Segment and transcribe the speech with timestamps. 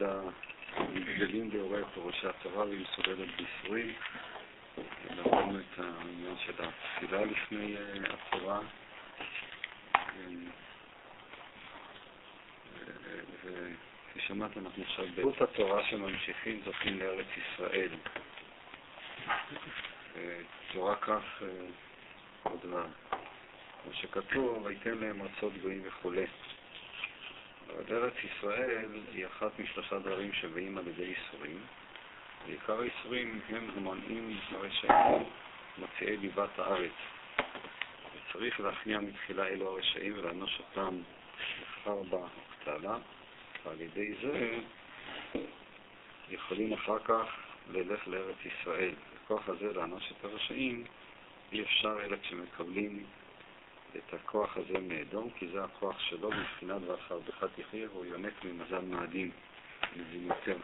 [0.00, 0.20] ידה
[0.94, 3.94] נגדלים באורי פירושי התורה והיא מסוגלת בייסורים.
[5.10, 8.60] למדנו את העניין של התפילה לפני אה, התורה.
[13.44, 17.90] וכפי שמעת, אנחנו עכשיו באות התורה שממשיכים זוכים לארץ ישראל.
[20.72, 21.42] תורה כך
[22.62, 22.86] דבר.
[23.82, 26.26] כמו שכתוב, ויתן להם ארצות גויים וכולי.
[27.92, 31.58] ארץ ישראל היא אחת משלושה דברים שבאים על ידי ייסורים,
[32.46, 35.24] ועיקר הייסורים הם המונעים הרשעים,
[35.78, 36.92] מוציאי ליבת הארץ.
[38.14, 40.96] וצריך להכניע מתחילה אלו הרשעים ולאנוש אותם
[41.62, 42.96] לחרבה וקטלה,
[43.64, 44.58] ועל ידי זה
[46.30, 47.26] יכולים אחר כך
[47.70, 48.94] ללך לארץ ישראל.
[49.24, 50.84] הכוח הזה לאנוש את הרשעים
[51.52, 53.04] אי אפשר אלא כשמקבלים
[53.96, 58.80] את הכוח הזה מאדום, כי זה הכוח שלו מבחינת ואחר בך תחיה, והוא יונק ממזל
[58.80, 59.30] מאדים,
[59.96, 60.56] מבין יותר.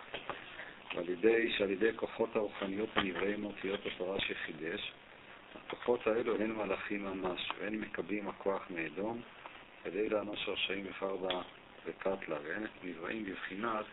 [0.94, 4.92] ועל ידי, שעל ידי כוחות הרוחניות הנבראים מאותיות התורה שחידש,
[5.54, 9.20] הכוחות האלו הן מלאכים ממש, והן מקבלים הכוח מאדום,
[9.84, 11.42] כדי לאנוש רשעים בחרבה
[11.86, 13.84] וקטלה, והן נבראים בבחינת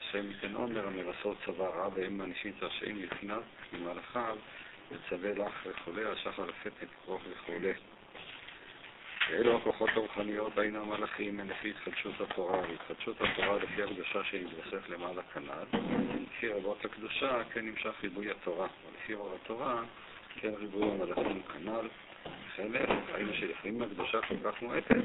[0.00, 4.36] השם ייתן עומר המרסות צבא רע, והם מענישים את הרשעים בבחינת ממלאכיו,
[4.90, 7.72] וצווה לך וכולי, השחר לפתק כוח וכולי.
[9.30, 15.22] ואלו הכוחות הרוחניות, היינו המלאכים, הם לפי התחדשות התורה, והתחדשות התורה לפי הקדושה שנתווסף למעלה
[15.22, 15.78] כנ"ל.
[16.22, 19.82] לפי רבות הקדושה כן נמשך ריבוי התורה, ולפי רוב התורה
[20.40, 21.88] כן ריבוי המלאכים כנ"ל.
[22.58, 25.04] להפך, ראינו שלפעמים הקדושה כל כך מועטת,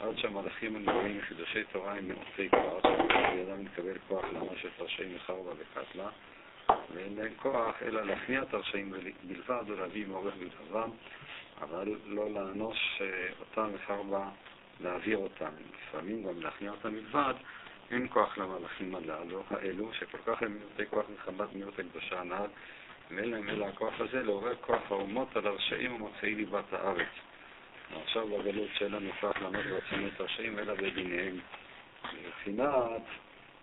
[0.00, 5.50] עד שהמלאכים הנראים מחידושי תורה הם מעוטי כוח, שבידם מתקבל כוח למש את רשעים מחרבה
[5.58, 6.08] וקטלה,
[6.94, 10.90] ואין להם כוח אלא להכניע את הרשעים בלבד ולהביא מעורך בלבבם.
[11.62, 14.28] אבל לא לאנוש אה, אותם אפשר בה
[14.80, 15.50] להעביר אותם.
[15.74, 17.34] לפעמים גם להכניע אותם מלבד,
[17.90, 22.46] אין כוח למלאכים הללו, האלו, שכל כך הם מיעוטי כוח מחמת מיעוט הקדושה הנ"ל,
[23.10, 27.08] ואין להם אלא הכוח הזה לעורר כוח האומות על הרשעים ומוצאי ליבת הארץ.
[27.92, 29.66] ועכשיו בגלות שאין לנו כוח לעמוד
[30.14, 31.38] את הרשעים, אלא בדיניהם.
[32.26, 33.02] מבחינת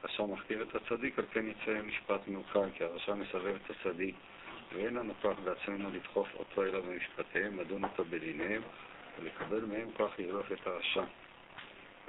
[0.03, 4.15] רשע מכתיב את הצדיק, על כן יצא משפט מעוקל, כי הרשע מסרב את הצדיק.
[4.73, 8.61] ואין לנו כוח בעצמנו לדחוף אותו אלא במשפטיהם, לדון אותו בדיניהם,
[9.19, 11.03] ולקבל מהם כוח לרדוף את הרשע.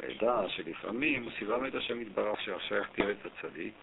[0.00, 3.74] וידע שלפעמים מסיבה מאת השם יתברך שהרשע יכתיר את הצדיק,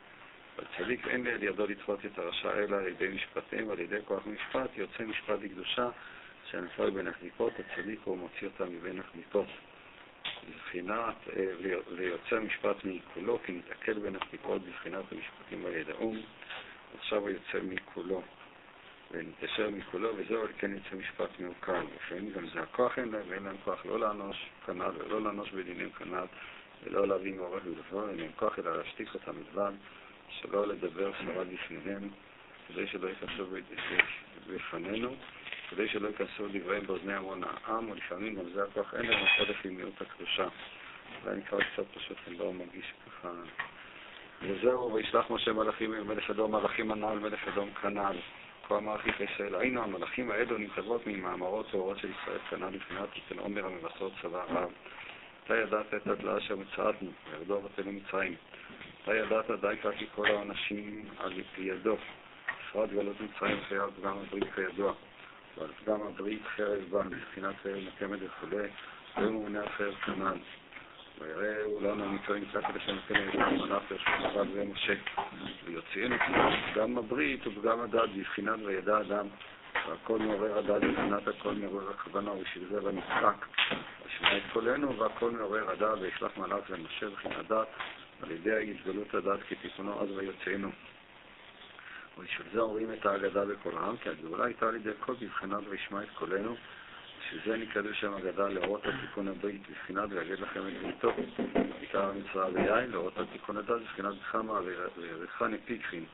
[0.58, 4.70] והצדיק אין ליד ידו לדחות את הרשע אלא על ידי משפטיהם, ועל ידי כוח משפט
[4.78, 5.90] יוצא משפט לקדושה
[6.52, 9.48] שנפל בין הקליפות, הצדיק הוא מוציא אותה מבין הקליפות.
[10.50, 11.16] בבחינת,
[11.98, 16.18] ויוצא משפט מעיכולו, כי נתעכל בין הקליפות בבחינת המשפטים על ידעום,
[17.00, 18.22] עכשיו הוא יוצא מעיכולו.
[19.12, 21.84] ונתיישר מכולו, וזהו כן יצא משפט מעוקל.
[21.96, 25.92] לפעמים גם זה הכוח אין להם, ואין להם כוח לא לאנוש כנ"ל ולא לאנוש בדינים
[25.92, 26.26] כנ"ל,
[26.84, 29.72] ולא להביא מעורך בדבר, אין להם כוח אלא להשתיק אותם בלבד,
[30.30, 32.10] שלא לדבר סברה בפניהם,
[32.68, 33.46] כדי שלא ייכנסו
[34.48, 35.16] בפנינו,
[35.70, 40.02] כדי שלא ייכנסו דבריהם באוזני המון העם, ולפעמים גם זה הכוח אין להם, לפי מיעוט
[40.02, 40.48] הקדושה.
[41.26, 43.30] אולי נקרא קצת פשוט, אני לא מרגיש ככה.
[44.42, 48.16] וזהו, וישלח משה מלאכים מלך אדום מלאכים הנ"ל, מלך אדום כנ"ל.
[48.72, 53.40] כה אמר חיך ישראל, היינו המלאכים האלו נכתבות ממאמרות טהורות של ישראל קטנה מבחינת אצל
[53.40, 54.70] עומר המבשרות צבא רב.
[55.46, 58.36] אתה ידעת את הדלה אשר מצעדנו, וירדו אבותינו מצרים.
[59.04, 61.98] אתה ידעת די כי כל האנשים על ידו,
[62.70, 64.94] בפרט גלות מצרים חייב פגם הברית כידוע.
[65.58, 68.58] ועל פגם הברית חרב בה, מבחינת חרב נקמת וכו',
[69.18, 70.38] והוא ממונה החרב כנ"ל.
[71.22, 74.94] ויראו לנו המצרים קצת לשם כן היו מלאך יושב לבד ומשה.
[75.66, 76.16] ויוציאנו
[76.74, 79.28] פגם הברית ופגם הדת בבחינת וידע אדם.
[79.90, 83.46] והכל מעורר הדת בבחינת הכל מעורר הכוונה, ובשביל זה ונצחק.
[84.06, 87.68] ושמע את קולנו והכל מעורר הדת, וישלח מלאך למשה בחינת דת,
[88.22, 90.70] על ידי התגלות הדת כי תיקונו אז ויוצאנו.
[92.18, 96.04] ובשביל זה אומרים את ההגדה בקול העם, כי הגאולה הייתה על ידי כל בבחינת וישמע
[96.04, 96.56] את קולנו.
[97.32, 101.14] שזה נקרא שם אגדה לאורות התיקון הברית, בבחינת ויגד לכם את בריתו.
[101.80, 104.60] הייתה המצווה ביין, לאורות התיקון הדת, בבחינת חמה
[104.98, 106.06] וריחני פיקחין.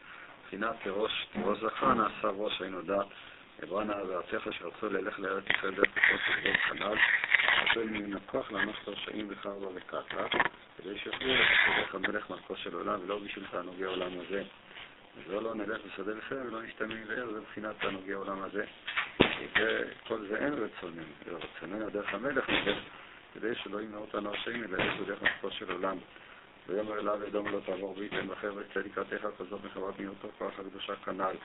[0.43, 1.27] בבחינת תירוש
[1.61, 3.07] זכה, נעשה ראש היינו דת.
[3.61, 6.97] עברנה וארציך שרצו ללך לארץ ישראל דרך תקרות תקרות חלל,
[7.63, 10.27] לקבל מן הכוח לאנוש את הרשעים בחרבה וקטלה,
[10.77, 14.43] כדי שיוכלו ללכת המלך מלכו של עולם, ולא בשביל תענוגי העולם הזה.
[15.27, 18.65] ולא לא נלך בשדה וחרב ולא נשתמע לער, זה מבחינת תענוגי העולם הזה.
[20.07, 22.45] כל זה אין רצוננו, רצוננו דרך המלך,
[23.33, 25.97] כדי שלא ימנעו אותנו השם, אלא יש בדרך מלכו של עולם.
[26.67, 31.35] ויאמר אליו אדום לא תעבור וייתן בכם וצא לקראתך כזאת מחברת מיעוטו כוח הקדושה כנ"ל.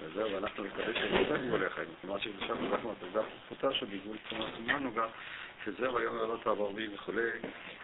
[0.00, 5.06] וזהו, ואנחנו נקדש את זה בגבוליך, כלומר שקדושה כל כך מטרידה פחותה שבגבול תמונה נוגע,
[5.66, 7.30] שזהו לא תעבור בי וכולי,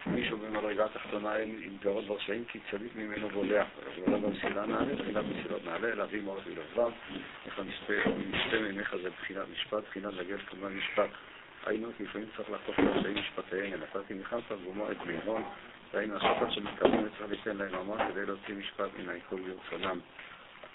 [0.05, 3.63] מישהו במדרגה התחתונה אין יתגרות ברשעים כי צדיק ממנו בולע.
[4.05, 6.91] ולא במסילה נעלה, תחילת מסילות נעלה, להביא מורך ולבב,
[7.45, 11.09] איך נשתה ממך זה בחינת משפט, בחינת לגל כמובן משפט.
[11.65, 15.43] היינו לפעמים צריך לחטוף לרשעים משפטיהם, ונתתי מכאן תרגומו את מירון,
[15.93, 19.99] והיינו השוחד שמתכוונים וצריך ליתן להם המון כדי להוציא משפט מן העיכול ברצונם.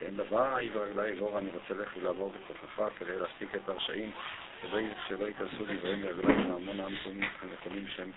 [0.02, 4.10] אין דבר, עבר אליי אגור, אני רוצה ללכת ולעבור בכוחך כדי להספיק את הרשעים,
[4.62, 8.10] שלא ייכנסו דבריהם לרגלי מהמון הנכונים שהם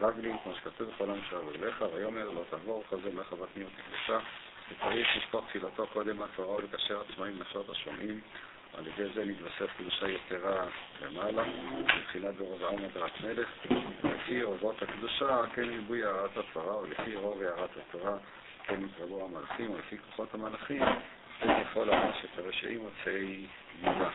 [0.00, 4.26] רגלים, כמו שכתוב בכל עם שער אליך, ויאמר לא תעבור חוזר לחוות מיות הקדושה,
[4.70, 8.20] וצריך לשפוך תפילתו קודם מהתורה ולקשר עצמו עם נפשות השומעים,
[8.78, 10.66] על ידי זה נתווסף קדושה יתרה
[11.02, 11.44] למעלה,
[11.98, 13.48] מבחינת ברובעם הדרת מלך,
[14.04, 18.16] לפי אורות הקדושה, כן ריבוי הערת התורה, ולפי רוב הערת התורה,
[18.64, 20.82] כן יתרבו המלאכים, ולפי כוחות המלאכים,
[21.40, 23.46] כן יכול להרש את הרשעים מוצאי
[23.82, 24.10] יהודה.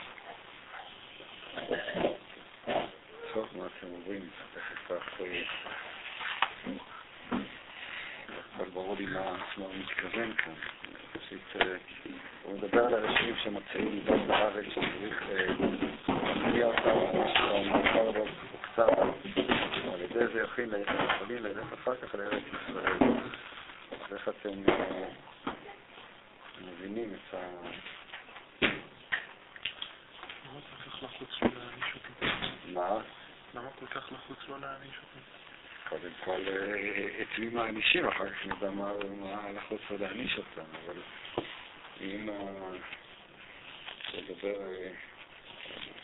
[3.33, 4.29] טוב, מה אתם אומרים?
[4.53, 5.21] תכף כך...
[8.55, 10.53] הכל ברור לי מה הוא מתכוון כאן.
[11.11, 11.63] פשוט,
[12.43, 15.23] הוא מדבר על הרשעים שמוצאים ליבת בארץ שצריך
[16.09, 18.25] להכניע אותם, או מאוחר בו
[18.61, 18.89] קצת,
[19.93, 20.69] על ידי זה יכולים
[21.43, 22.97] ללכת אחר כך לארץ ישראל.
[23.91, 24.63] אז איך אתם
[26.61, 27.37] מבינים את ה...
[30.97, 32.25] כך לחוץ לא להעניש אותי?
[32.73, 33.01] מה?
[33.53, 35.19] למה כל כך לחוץ לא להעניש אותי?
[35.89, 36.41] קודם כל,
[37.21, 38.91] את מי מענישים, אחר כך נדע מה
[39.55, 41.01] לחוץ ולהעניש אותם, אבל
[42.01, 42.29] אם
[44.13, 44.57] לדבר,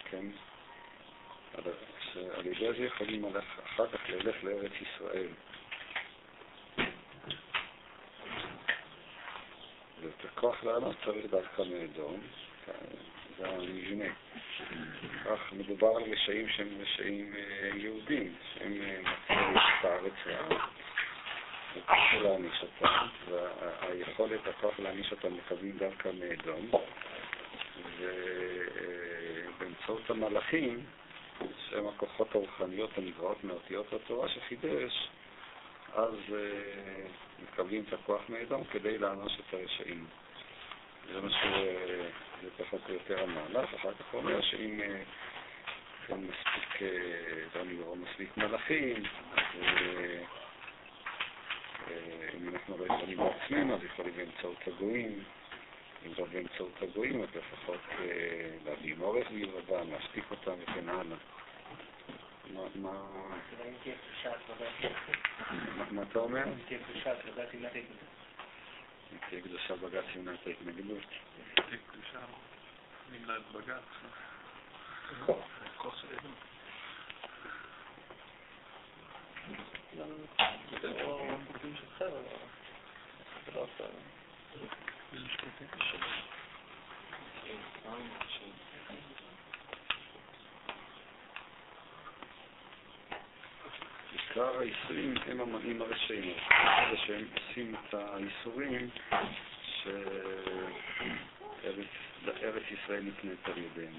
[0.10, 0.25] כן,
[2.38, 3.25] על ידי זה יכולים
[3.66, 5.28] אחר כך ללך לארץ ישראל.
[10.01, 12.22] ואת הכוח לענות צריך דווקא מאדום,
[13.38, 14.13] זה המבנה.
[15.26, 17.34] כך מדובר על רשעים שהם רשעים
[17.74, 20.14] יהודים, שהם מצאים את הארץ
[21.76, 26.72] וקשה להעניש אותם, והיכולת, הכוח להעניש אותם מקבלים דווקא מאדום,
[29.58, 30.86] ובאמצעות המלאכים,
[31.70, 35.10] שהם הכוחות הרוחניות הנגרעות מאותיות התורה שחידש,
[35.94, 36.16] אז
[37.44, 40.06] מקבלים את הכוח מאדום כדי לענוש את הרשעים.
[41.14, 41.30] זה מה
[42.44, 44.81] שזה פחות או יותר המהלך, אחר כך הוא אומר שאם
[46.10, 46.81] אין מספיק,
[47.56, 49.04] אני לא מספיק מלאכים,
[49.36, 49.44] אז
[52.38, 55.24] אם אנחנו לא יכולים בעצמנו, אז יכולים באמצעות הגויים,
[56.06, 57.80] אם לא באמצעות הגויים, אז לפחות
[58.66, 61.18] להביא מורך בלבבם, להספיק אותם וכן הלאה.
[62.75, 62.94] מה...
[65.92, 66.44] מה אתה אומר?
[69.30, 71.04] תהיה קדושה, בג"ץ ימנע את ההתנגדות.
[71.56, 73.38] תהיה קדושה, בג"ץ ימנע את ההתנגדות.
[73.38, 73.90] תהיה קדושה, נמנע את בג"ץ.
[75.78, 76.08] כוח של
[94.33, 94.53] עדות.
[94.53, 96.33] עיקר האיסורים הם המונים הרשעים,
[96.91, 98.90] זה שהם עושים את האיסורים
[102.23, 103.94] שארץ ישראל נקנית על ידיהם.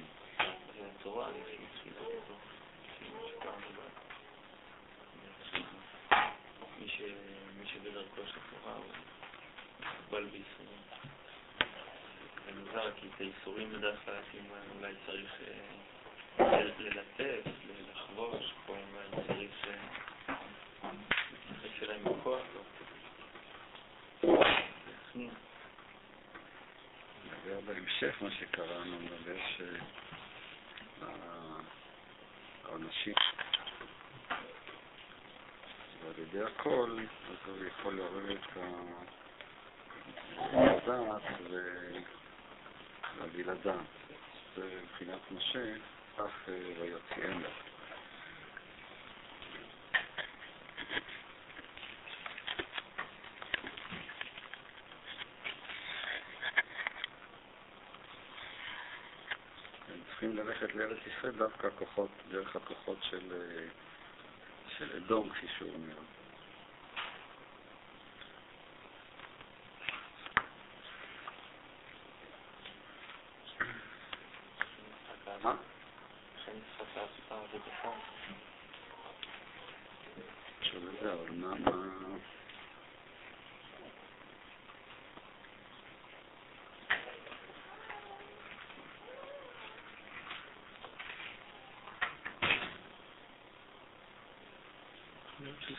[6.80, 6.88] מי
[13.14, 14.14] את האיסורים בדרך כלל
[14.78, 15.32] אולי צריך
[16.78, 17.50] ללטף,
[17.94, 18.52] לחבוש,
[19.26, 19.66] צריך
[21.84, 22.40] אליהם בכוח.
[27.24, 29.36] נדבר בהמשך מה שקראנו, נדבר
[32.62, 33.14] שהעונשים
[36.04, 36.98] ועל ידי הכל,
[37.30, 38.56] אז הוא יכול לעורר את
[40.52, 41.22] הדעת
[43.20, 43.76] ולהביא לדעת.
[44.56, 45.74] זה מבחינת משה,
[46.18, 46.48] כך
[46.80, 47.48] ויוציאנו.
[59.88, 63.32] הם צריכים ללכת לארץ ישראל דווקא הכוחות, דרך הכוחות של,
[64.78, 65.94] של אדום, כפי שהוא אומר.
[75.42, 75.56] מה?
[81.00, 81.54] זה, אבל מה...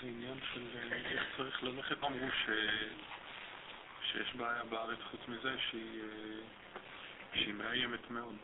[0.05, 2.03] שזה עניין של אה, איך צריך ללכת.
[2.03, 2.49] אמרו ש...
[4.01, 6.39] שיש בעיה בארץ חוץ מזה שהיא, אה,
[7.33, 8.35] שהיא מאיימת מאוד.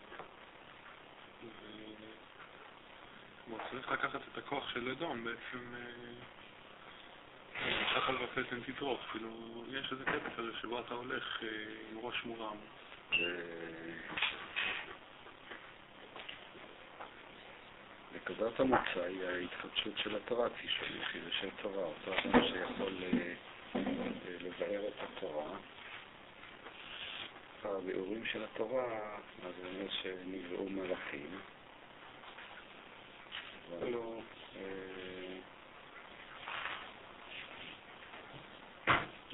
[1.43, 1.47] ו-
[3.45, 5.73] כלומר, צריך לקחת את הכוח של אדום בעצם
[8.07, 11.47] על ופטן תטרוף, כאילו, יש איזה קטע כזה שבו אתה הולך אה,
[11.91, 12.57] עם ראש מורם.
[18.31, 23.33] נקודת המוצא היא ההתחדשות של התורה, כפי שאומר חידושי תורה, אותו אדם שיכול אה,
[23.75, 23.81] אה,
[24.39, 25.57] לבאר את התורה.
[27.63, 31.39] הביאורים של התורה, אז זה אומר שנבראו מלאכים.
[33.69, 34.21] ואלו
[34.55, 35.37] אה,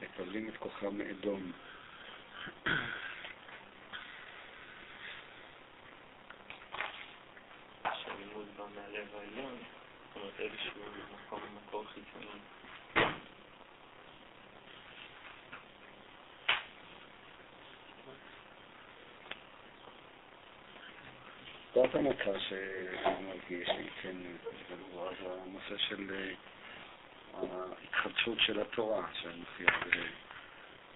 [0.01, 1.51] מקבלים את כוחם מאדום.
[8.03, 10.81] שהלימוד בא מהלב העליון, זאת אומרת איזשהו
[11.25, 12.39] מקום, מקור חיצוני.
[21.69, 23.69] נקודת המוצא שאני מרגיש,
[24.01, 24.17] כן,
[24.99, 26.33] אז הנושא של אה,
[27.33, 29.67] ההתחדשות של התורה, שמופיע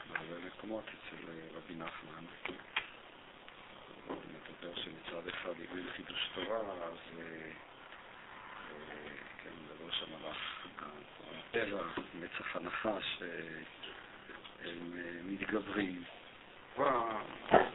[0.10, 2.25] בהרבה מקומות אצל אה, רבי נחמן.
[4.07, 7.19] הוא מדבר שמצד אחד אם אין חידוש תורה, אז
[10.31, 10.89] אה, אה,
[11.31, 11.81] על הטבע,
[12.21, 13.27] נצח הנחש, אה,
[14.69, 16.03] הם אה, מתגברים.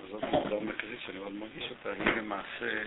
[0.03, 2.83] וזאת נקודה מרכזית שאני מאוד מרגיש אותה, היא למעשה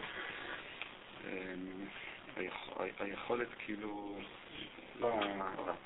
[2.37, 4.19] היכ- היכולת כאילו
[4.99, 5.19] לא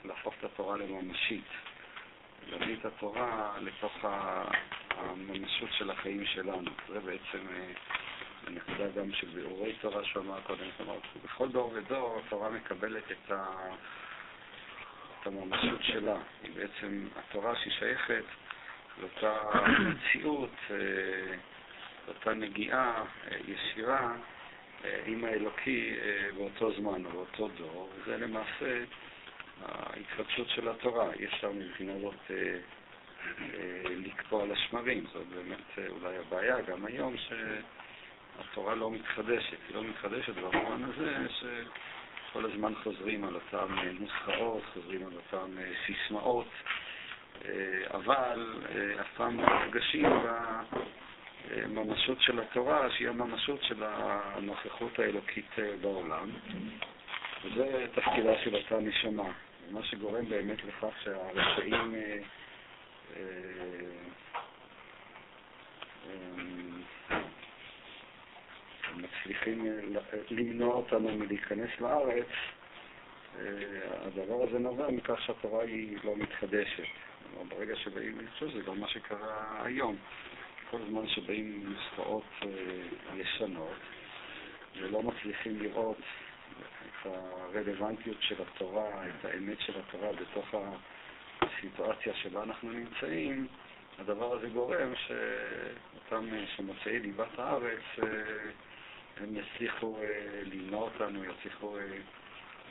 [0.06, 1.48] להפוך את התורה לממשית,
[2.48, 4.06] להביא את התורה לתוך
[4.90, 6.72] הממשות של החיים שלנו.
[6.88, 7.72] זה בעצם אה,
[8.48, 13.32] הנקודה גם של ביאורי תורה שהוא אמר קודם, כלומר, בכל דור ודור התורה מקבלת את
[13.32, 13.46] ה...
[15.22, 16.18] את הממשות שלה.
[16.44, 18.24] היא בעצם, התורה שהיא שייכת
[19.02, 19.38] לאותה
[19.80, 21.36] מציאות, אה,
[22.08, 24.16] לאותה נגיעה אה, ישירה
[24.86, 25.96] אה, עם האלוקי
[26.38, 28.84] באותו זמן או באותו דור, וזה למעשה
[29.66, 31.14] ההתחדשות של התורה.
[31.14, 32.32] אי אפשר מבחינה זאת
[33.90, 35.06] לקפוא על השמרים.
[35.14, 37.16] זאת באמת אולי הבעיה גם היום
[38.38, 39.58] שהתורה לא מתחדשת.
[39.68, 45.58] היא לא מתחדשת במובן הזה שכל הזמן חוזרים על אותן אה, נוסחאות, חוזרים על אותן
[45.58, 46.48] אה, סיסמאות.
[47.46, 47.52] אה,
[47.94, 48.64] אבל
[49.02, 50.06] אף פעם לא נפגשים
[51.50, 56.30] בממשות של התורה, שהיא הממשות של הנוכחות האלוקית בעולם.
[57.46, 59.32] וזה תפקידה של אותה נשמה.
[59.72, 62.18] מה שגורם באמת לכך שהרשעים אה,
[68.98, 72.28] מצליחים אה, למנוע אותנו מלהיכנס לארץ,
[73.40, 73.46] אה,
[74.06, 76.84] הדבר הזה נובע מכך שהתורה היא לא מתחדשת.
[77.48, 79.96] ברגע שבאים, חושב שזה גם מה שקרה היום.
[80.72, 82.48] כל זמן שבאים נוסחאות אה,
[83.16, 83.78] ישנות
[84.82, 85.98] ולא מצליחים לראות
[86.60, 90.56] את הרלוונטיות של התורה, את האמת של התורה בתוך
[91.42, 93.48] הסיטואציה שבה אנחנו נמצאים,
[94.00, 97.82] הדבר הזה גורם שאותם שמוצאי ליבת הארץ,
[99.18, 101.82] הם יצליחו אה, למנוע אותנו, יצליחו, אה,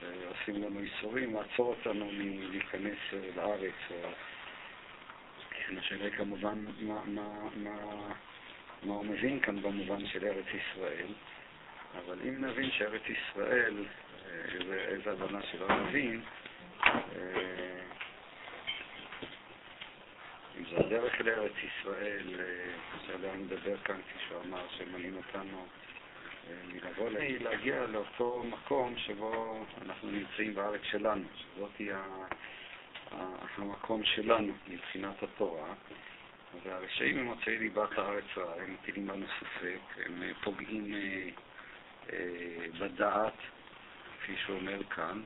[0.02, 2.98] אה, עושים לנו איסורים, לעצור אותנו מלהיכנס
[3.36, 3.74] לארץ.
[5.50, 7.76] כן, השאלה היא כמובן מה, מה, מה,
[8.82, 11.06] מה הוא מבין כאן במובן של ארץ ישראל,
[11.94, 13.84] אבל אם נבין שארץ ישראל,
[14.28, 16.22] איזה, איזה הבנה שלא נבין,
[20.58, 22.40] אם זה הדרך לארץ ישראל,
[23.34, 25.66] אני מדבר כאן, כפי שהוא אמר, שמנהים אותנו
[26.72, 31.92] מלבוא ל- להגיע לאותו מקום שבו אנחנו נמצאים בארץ שלנו, שזאת היא
[33.58, 35.74] המקום שלנו מבחינת התורה,
[36.64, 41.28] והרשעים הם מוצאי ליבת הארץ רע, הם מטילים לנו ספק, הם אה, פוגעים אה,
[42.12, 43.36] אה, בדעת,
[44.22, 45.22] כפי שהוא אומר כאן,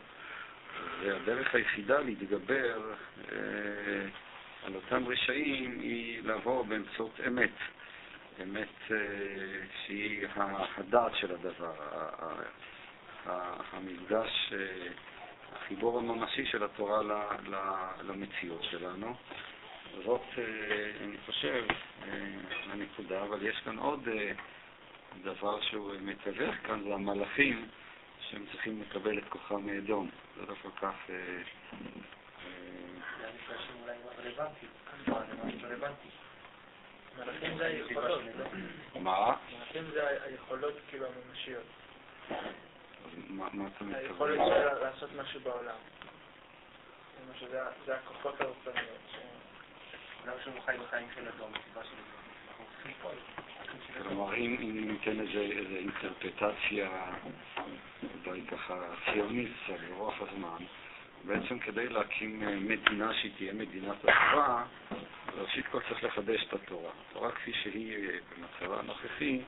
[1.01, 2.95] והדרך היחידה להתגבר
[4.63, 7.51] על אותם רשעים היא לעבור באמצעות אמת,
[8.43, 8.97] אמת אה,
[9.87, 10.26] שהיא
[10.76, 11.73] הדעת של הדבר,
[13.73, 14.88] המפגש אה,
[15.52, 17.00] החיבור הממשי של התורה
[18.02, 19.14] למציאות שלנו.
[20.05, 20.45] זאת, אה,
[21.05, 21.64] אני חושב,
[22.71, 24.09] הנקודה, אבל יש כאן עוד
[25.23, 27.69] דבר שהוא מתווך כאן, זה המלאכים
[28.21, 30.11] שהם צריכים לקבל את כוחם מאדום.
[30.37, 30.95] זה לא כל כך...
[31.09, 31.43] זה
[33.28, 33.97] המפגשים אולי
[35.62, 36.25] רלוונטי.
[37.19, 38.21] מלאכים זה היכולות,
[39.01, 39.37] מה?
[39.57, 41.63] מלאכים זה היכולות כאילו הממשיות.
[43.29, 43.95] מה מה אתה מתכוון?
[43.95, 45.77] היכולת שלה לעשות משהו בעולם.
[47.41, 49.17] שזה זה הכוחות הרוחניות,
[50.27, 51.97] למה שהוא חי בחיים של אדום, מסיבה של
[52.49, 53.15] אנחנו צריכים לפעול.
[54.03, 56.91] כלומר, אם ניתן איזה אינטרפטציה,
[58.27, 58.75] אולי ככה
[59.13, 60.65] ציונית קצת ברוח הזמן,
[61.25, 64.65] בעצם כדי להקים אה, מדינה שהיא תהיה מדינת התורה,
[65.37, 66.90] ראשית כל צריך לחדש את התורה.
[67.11, 69.40] התורה כפי שהיא אה, במצבה הנוכחי,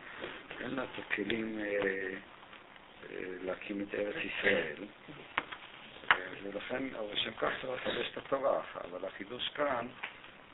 [0.61, 4.85] אין לה את הכלים אה, אה, להקים את ארץ ישראל.
[6.11, 8.61] אה, ולכן, אבל לשם כך צריך לחדש את התורה.
[8.85, 9.87] אבל החידוש כאן,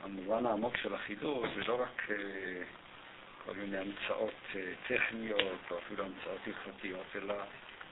[0.03, 2.15] המובן העמוק של החידוש זה לא רק אה,
[3.45, 7.35] כל מיני המצאות אה, טכניות או אפילו המצאות הלכתיות, אלא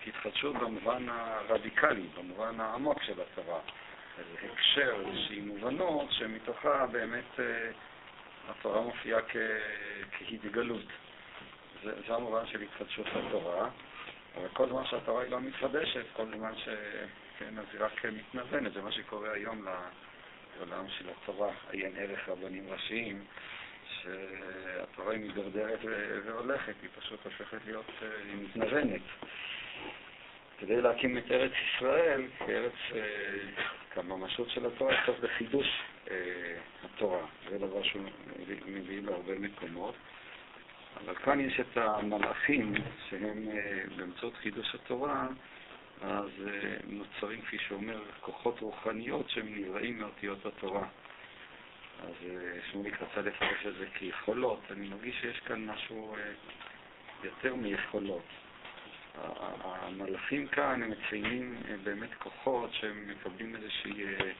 [0.08, 3.60] התחדשות במובן הרדיקלי, במובן העמוק של התורה.
[4.20, 7.72] הקשר, איזושהי מובנות שמתוכה באמת אה,
[8.50, 9.20] התורה מופיעה.
[10.18, 10.86] כהתגלות.
[11.84, 13.70] זה, זה המובן של התחדשות התורה,
[14.38, 16.70] אבל כל זמן שהתורה היא לא מתחדשת, כל זמן ש...
[17.40, 19.66] כן, אז היא רק מתנוונת, זה מה שקורה היום
[20.58, 23.26] לעולם של התורה, עיין ערך רבנים ראשיים,
[23.88, 25.80] שהתורה היא מידרדרת
[26.26, 29.02] והולכת, היא פשוט הופכת להיות, אה, היא מתנוונת.
[30.58, 32.74] כדי להקים את ארץ ישראל, כארץ,
[33.94, 35.82] כממשות של התורה, צריך בחידוש
[36.12, 36.16] אה,
[36.84, 37.26] התורה.
[37.50, 37.82] זה דבר
[38.66, 39.96] מביא בהרבה מקומות.
[41.06, 42.74] אבל כאן יש את המלאכים,
[43.10, 45.28] שהם אה, באמצעות חידוש התורה,
[46.02, 50.88] אז אה, נוצרים, כפי שאומר, כוחות רוחניות שהם נבראים מאותיות התורה.
[52.04, 54.60] אז אה, שמוליק רצה לפרש את זה כיכולות.
[54.72, 56.32] אני מרגיש שיש כאן משהו אה,
[57.24, 58.26] יותר מיכולות.
[59.18, 64.32] המלאכים כאן הם מציינים אה, באמת כוחות שהם מקבלים איזושהי, אה,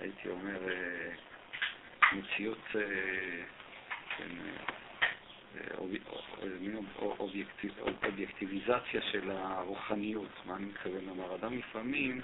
[0.00, 1.10] הייתי אומר, אה,
[2.12, 2.58] מציאות,
[4.16, 4.28] כן,
[8.04, 10.30] אובייקטיביזציה של הרוחניות.
[10.46, 11.34] מה אני מתכוון לומר?
[11.34, 12.20] אדם לפעמים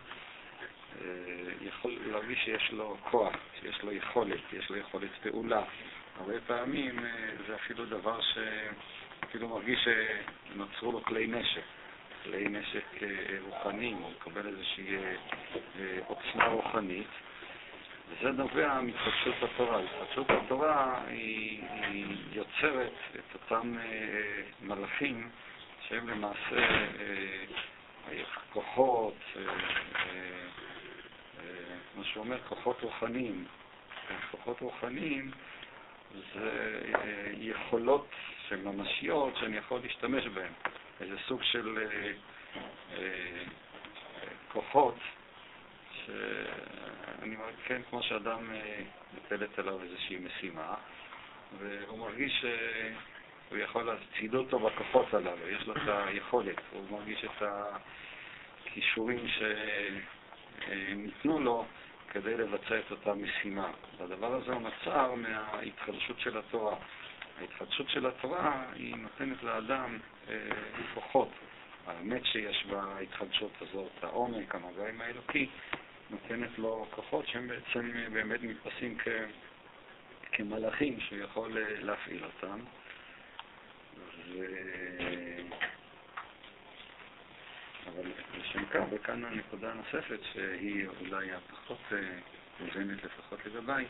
[1.61, 5.63] יכול להרגיש שיש לו כוח, שיש לו יכולת, יש לו יכולת פעולה.
[6.17, 6.99] הרבה פעמים
[7.47, 9.89] זה אפילו דבר שאפילו מרגיש
[10.55, 11.63] שנוצרו לו כלי נשק,
[12.25, 13.09] כלי נשק אה,
[13.49, 15.15] רוחניים, הוא מקבל איזושהי אה,
[15.81, 17.07] אה, עוצמה רוחנית.
[18.09, 19.81] וזה נובע מתחדשות התורה.
[19.81, 23.77] התחדשות התורה היא, היא יוצרת את אותם
[24.63, 25.29] מלאכים
[25.89, 26.87] שהם למעשה
[28.53, 29.17] כוחות,
[31.95, 33.45] כמו שאומר, כוחות רוחניים.
[34.31, 35.31] כוחות רוחניים
[36.35, 36.81] זה
[37.33, 38.09] יכולות
[38.51, 40.53] שהן ממשיות שאני יכול להשתמש בהן.
[41.01, 42.13] איזה סוג של אה,
[42.99, 43.45] אה,
[44.53, 44.95] כוחות
[46.07, 48.81] שאני כן, כמו שאדם אה,
[49.17, 50.75] מטלת עליו איזושהי משימה,
[51.59, 52.45] והוא מרגיש
[53.49, 57.43] שהוא יכול להצעיד אותו בכוחות הללו, יש לו את היכולת, הוא מרגיש את
[58.67, 59.27] הכישורים
[60.69, 61.67] שניתנו לו
[62.09, 63.71] כדי לבצע את אותה משימה.
[63.99, 66.77] והדבר הזה הוא נוצר מההתחדשות של התורה.
[67.41, 69.99] ההתחדשות של התורה היא נותנת לאדם
[70.29, 70.35] אה,
[70.95, 71.29] כוחות.
[71.87, 75.49] האמת שיש בהתחדשות הזאת, העומק, המגעים האלוקי,
[76.11, 79.09] נותנת לו כוחות שהם בעצם אה, באמת נתפסים כ...
[80.33, 82.61] כמלאכים שהוא יכול אה, להפעיל אותם.
[84.29, 84.47] ו...
[87.87, 91.79] אבל לשם כך, וכאן הנקודה הנוספת שהיא אולי הפחות
[92.61, 93.87] מובנת לפחות לגביי,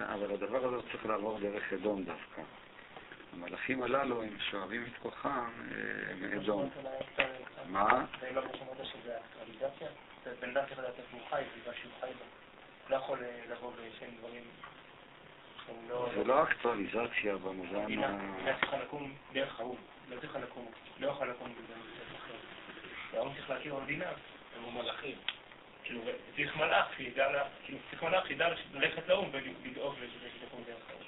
[0.00, 2.42] אבל הדבר הזה צריך לעבור דרך אדום דווקא.
[3.42, 6.70] המלאכים הללו הם שואבים את כוחם אה, מאדום.
[7.66, 8.04] מה?
[8.20, 9.88] זה לא בשמות שזה אקטואליזציה?
[10.24, 12.24] זה בן אדם צריך לדעת איפה הוא חי, סביבה שהוא חי בה.
[12.90, 14.42] לא יכול אה, לבוא בשם דברים
[15.88, 16.08] לא...
[16.14, 17.78] זה לא אקטואליזציה במובן ה...
[17.78, 18.18] המדינה
[18.60, 19.76] צריכה לקום דרך ההוא,
[20.08, 20.70] לא צריכה לקום,
[21.00, 21.78] לא יכולה לקום בדרך
[22.16, 22.36] אחרת.
[23.12, 24.04] וההוא צריך להכיר במדינה,
[24.56, 25.16] הם מלאכים.
[25.84, 26.00] כאילו,
[26.36, 29.94] צריך מלאך שידע, לה- כאילו, צריך מלאך שידע ללכת לאו"ם ולדאוג
[30.40, 31.02] שתקום דרך ההוא.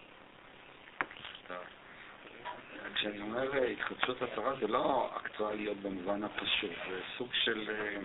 [2.95, 7.97] כשאני אומר אה, התחדשות התורה זה לא אקטואליות במובן הפשוט, זה סוג של, אה,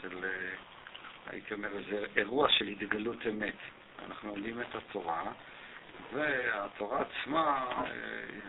[0.00, 0.54] של אה,
[1.26, 3.54] הייתי אומר, איזה אירוע של התגלות אמת.
[4.06, 5.32] אנחנו לומדים את התורה,
[6.12, 7.68] והתורה עצמה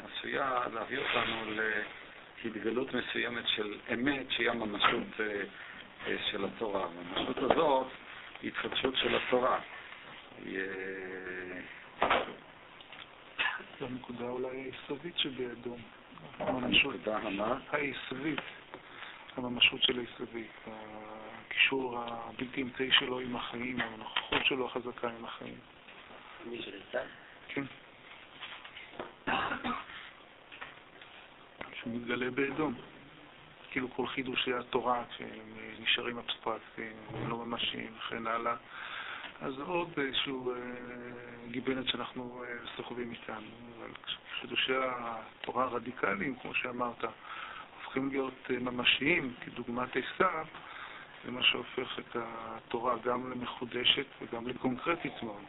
[0.03, 1.51] עשויה להביא אותנו
[2.43, 5.07] להתגלות מסוימת של אמת, שהיא הממשות
[6.31, 6.85] של התורה.
[6.85, 7.87] הממשות הזאת
[8.41, 9.59] היא התחדשות של התורה.
[10.45, 10.59] היא,
[13.79, 15.81] זו הנקודה אולי היסודית שבאדום.
[16.39, 17.59] הממשות הנקודה המה?
[17.71, 18.39] היסודית,
[19.37, 20.51] הממשות של היסודית,
[21.47, 25.57] הקישור הבלתי אמצעי שלו עם החיים, הנוכחות שלו החזקה עם החיים.
[26.45, 27.05] מי שלצד?
[27.47, 27.63] כן.
[31.83, 32.73] שמתגלה באדום.
[33.71, 36.95] כאילו כל חידושי התורה, שהם נשארים אבסטרקטיים,
[37.27, 38.55] לא ממשיים וכן הלאה.
[39.41, 40.55] אז זה עוד איזשהו אה,
[41.51, 43.47] גיבנת שאנחנו אה, סוחבים איתנו.
[43.77, 43.89] אבל
[44.41, 47.03] חידושי התורה הרדיקליים, כמו שאמרת,
[47.75, 50.45] הופכים להיות אה, ממשיים, כדוגמת עשיו,
[51.25, 55.43] זה מה שהופך את התורה גם למחודשת וגם לקונקרטית מאוד.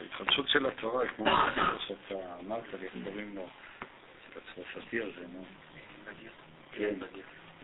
[0.00, 1.26] ההתחדשות של התורה, כמו
[1.86, 3.48] שאתה אמרת לי, איך קוראים לו,
[4.26, 5.44] של הצרפתי הזה, נו.
[6.72, 6.94] כן,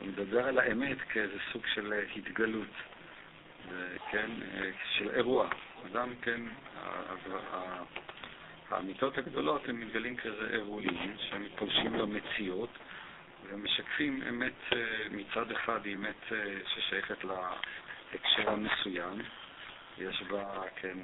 [0.01, 2.69] הוא מדבר על האמת כאיזה סוג של התגלות,
[4.11, 4.31] כן,
[4.99, 5.49] של אירוע.
[5.93, 6.41] אדם, כן,
[8.71, 12.71] האמיתות הגדולות הם מתגלים כאיזה אירועים שהם פולשים למציאות
[13.49, 14.79] ומשקפים אמת אה,
[15.11, 19.19] מצד אחד היא אמת אה, ששייכת להקשר המסוים,
[19.99, 20.99] יש בה, כן,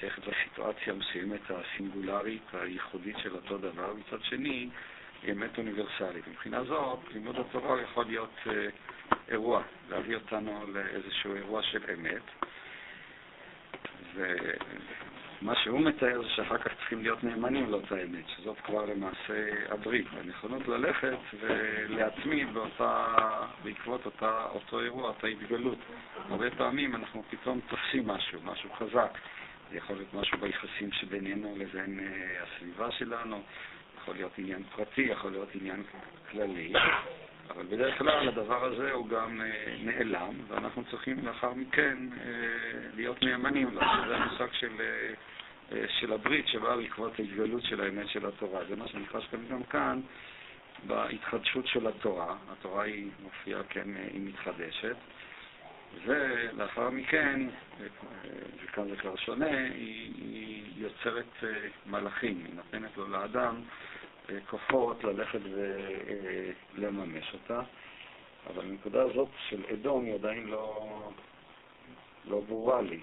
[0.00, 4.68] שייכת לסיטואציה המסוימת הסינגולרית, הייחודית של אותו דבר, מצד שני
[5.22, 6.28] היא אמת אוניברסלית.
[6.28, 8.34] מבחינה זאת, לימוד התורה יכול להיות
[9.28, 12.22] אירוע, להביא אותנו לאיזשהו אירוע של אמת.
[15.42, 20.06] מה שהוא מתאר זה שאחר כך צריכים להיות נאמנים לאותה אמת, שזאת כבר למעשה הברית,
[20.12, 23.06] הנכונות ללכת ולהתמיד באותה,
[23.64, 25.78] בעקבות אותה, אותו אירוע, אותה התגלות.
[26.28, 29.18] הרבה פעמים אנחנו פתאום תופסים משהו, משהו חזק.
[29.70, 33.42] זה יכול להיות משהו ביחסים שבינינו לבין uh, הסביבה שלנו,
[34.06, 35.82] יכול להיות עניין פרטי, יכול להיות עניין
[36.30, 36.72] כללי,
[37.50, 42.16] אבל בדרך כלל הדבר הזה הוא גם uh, נעלם, ואנחנו צריכים לאחר מכן uh,
[42.96, 43.80] להיות נאמנים לו.
[44.08, 44.72] זה המושג של...
[44.76, 45.16] Uh,
[46.00, 48.64] של הברית שבאה בעקבות ההתגלות של האמת של התורה.
[48.68, 50.00] זה מה שנקרא גם כאן
[50.86, 52.36] בהתחדשות של התורה.
[52.52, 54.96] התורה היא מופיעה, כן, היא מתחדשת.
[56.04, 57.40] ולאחר מכן,
[58.64, 61.44] וכאן זה כבר שונה, היא, היא יוצרת
[61.86, 63.62] מלאכים, היא נותנת לו לאדם
[64.50, 65.38] כוחות ללכת
[66.74, 67.60] ולממש אותה.
[68.46, 71.10] אבל הנקודה הזאת של אדום היא עדיין לא,
[72.24, 73.00] לא ברורה לי.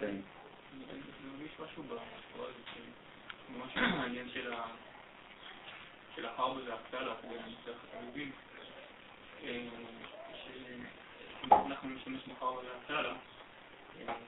[0.00, 0.16] כן.
[1.44, 2.68] יש משהו בתורה הזאת,
[3.48, 4.28] ממש העניין
[6.14, 8.30] של החרבה והקטלה, אתה מבין,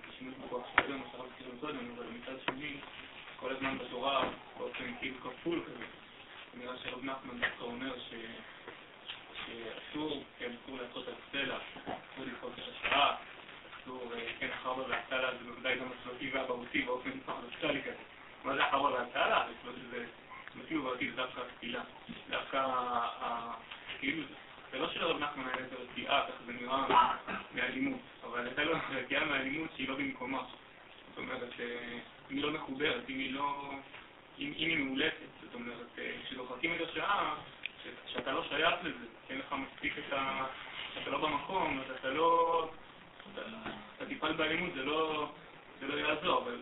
[0.08, 1.50] נשתמש בכוח של
[1.96, 2.76] אבל מצד שני,
[3.40, 5.84] כל הזמן בתורה, באופן כאילו כפול כזה,
[6.54, 7.94] נראה שרב נחמן דווקא אומר
[9.46, 13.16] שאסור, כן, אסור לעשות על סלע, אסור לדחות את השעה,
[13.82, 18.02] אסור, כן, החרבה והקטלה זה בוודאי גם הצוותים והבהותי באופן פרדוקסלי כזה.
[18.44, 19.46] מה זה החרבה והקטלה?
[19.90, 20.04] זה
[20.52, 21.80] צוותים ובהותי זה דווקא התפילה.
[22.30, 22.66] דווקא,
[23.98, 24.22] כאילו,
[24.70, 27.14] זה לא שלרב נחמן היה איזה רתיעה, ככה זה נראה
[27.54, 30.42] מאלימות, אבל הייתה לו רתיעה מאלימות שהיא לא במקומה.
[31.08, 31.98] זאת אומרת, אם
[32.30, 33.70] היא לא מחוברת, אם היא לא...
[34.38, 35.86] אם היא מאולצת, זאת אומרת,
[36.24, 37.34] כשדוחקים את השעה,
[38.06, 40.46] שאתה לא שייך לזה, אין לך מספיק את ה...
[40.94, 42.70] שאתה לא במקום, אז אתה לא...
[43.96, 45.28] אתה תפעל באלימות, זה לא,
[45.80, 46.56] זה לא יעזור, אבל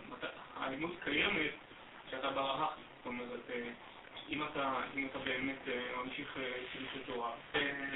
[0.57, 1.50] האלימות קיימת
[2.09, 3.70] כשאתה ברה"ח, זאת אומרת, אה,
[4.29, 6.38] אם אתה, אם אתה באמת אה, ממשיך
[6.72, 7.33] חידוש אה, תורה,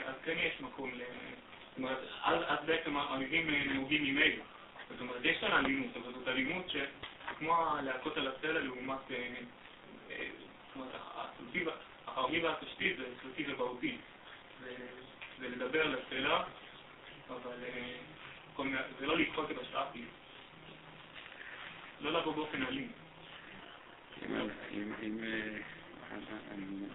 [0.06, 1.02] אז כן יש מקום ל...
[1.70, 4.44] זאת אומרת, אז, אז בעצם האויבים נהוגים ממילא.
[4.90, 6.70] זאת אומרת, יש כאן אלימות, אבל זאת אלימות
[7.30, 8.98] שכמו להכות על הסלע לעומת...
[10.08, 10.94] זאת אומרת,
[12.06, 13.96] החרבי והתשתית זה סלטי ובהותי.
[15.38, 16.42] זה לדבר לסלע,
[17.28, 17.56] אבל
[19.00, 19.56] זה לא לדחות את
[19.92, 20.08] כאילו.
[22.00, 22.92] לא לבוא באופן אלים.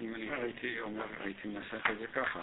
[0.02, 2.42] אם אני הייתי אומר, הייתי מנסח את זה ככה.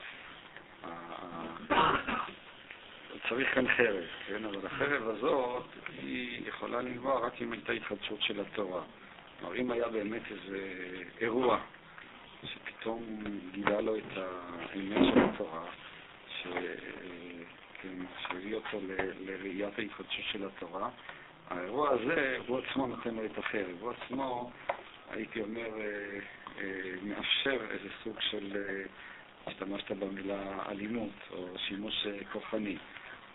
[3.32, 4.44] צריך כאן חרב, כן?
[4.44, 5.64] אבל החרב הזאת
[5.98, 8.82] היא יכולה לנבוע רק אם הייתה התחדשות של התורה.
[9.40, 10.72] כלומר, אם היה באמת איזה
[11.20, 11.60] אירוע
[12.44, 15.64] שפתאום גילה לו את האמת של התורה,
[16.28, 16.46] ש...
[17.82, 17.88] כן,
[18.22, 18.80] שהביא אותו
[19.20, 20.88] לראיית ההתחדשות של התורה.
[21.50, 24.50] האירוע הזה, הוא עצמו נותן לו את החרב, הוא עצמו,
[25.10, 26.18] הייתי אומר, אה,
[26.60, 28.84] אה, מאפשר איזה סוג של, אה,
[29.46, 32.76] השתמשת במילה אלימות, או שימוש כוחני.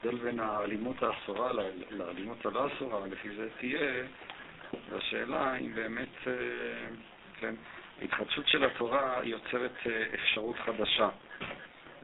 [0.06, 1.52] ההבדל בין האלימות האסורה
[1.90, 4.04] לאלימות הלא אסורה, לפי זה תהיה,
[4.90, 6.28] והשאלה אם באמת,
[7.40, 7.56] כן,
[8.02, 9.72] ההתחדשות של התורה יוצרת
[10.14, 11.10] אפשרות חדשה.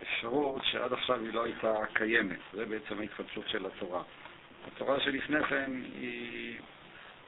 [0.01, 2.39] אפשרות שעד עכשיו היא לא הייתה קיימת.
[2.53, 4.03] זה בעצם ההתחדשות של התורה.
[4.67, 6.59] התורה שלפני כן היא,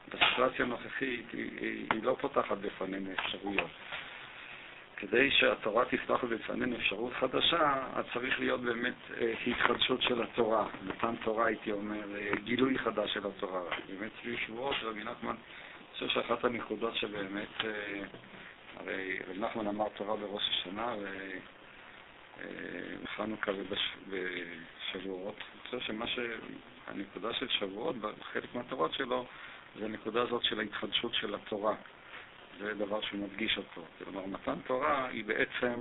[0.09, 3.69] בסיטואציה הנוכחית, היא, היא, היא לא פותחת בפנינו אפשרויות.
[4.97, 10.67] כדי שהתורה תפתח בפנינו אפשרות חדשה, אז צריך להיות באמת אה, התחדשות של התורה.
[10.83, 13.61] מתן תורה, הייתי אומר, אה, גילוי חדש של התורה.
[13.87, 18.03] באמת, סביב שבועות, רבי נחמן, אני חושב שאחת הנקודות שבאמת אה,
[18.75, 20.95] הרי רב נחמן אמר תורה בראש השנה
[22.37, 25.35] ובחנוכה ובשבועות.
[25.35, 26.19] אני חושב שמה ש...
[26.87, 29.25] הנקודה של שבועות, בחלק מהתורות שלו,
[29.79, 31.75] זה הנקודה הזאת של ההתחדשות של התורה.
[32.59, 33.81] זה דבר שמדגיש אותו.
[34.03, 35.73] כלומר, מתן תורה היא בעצם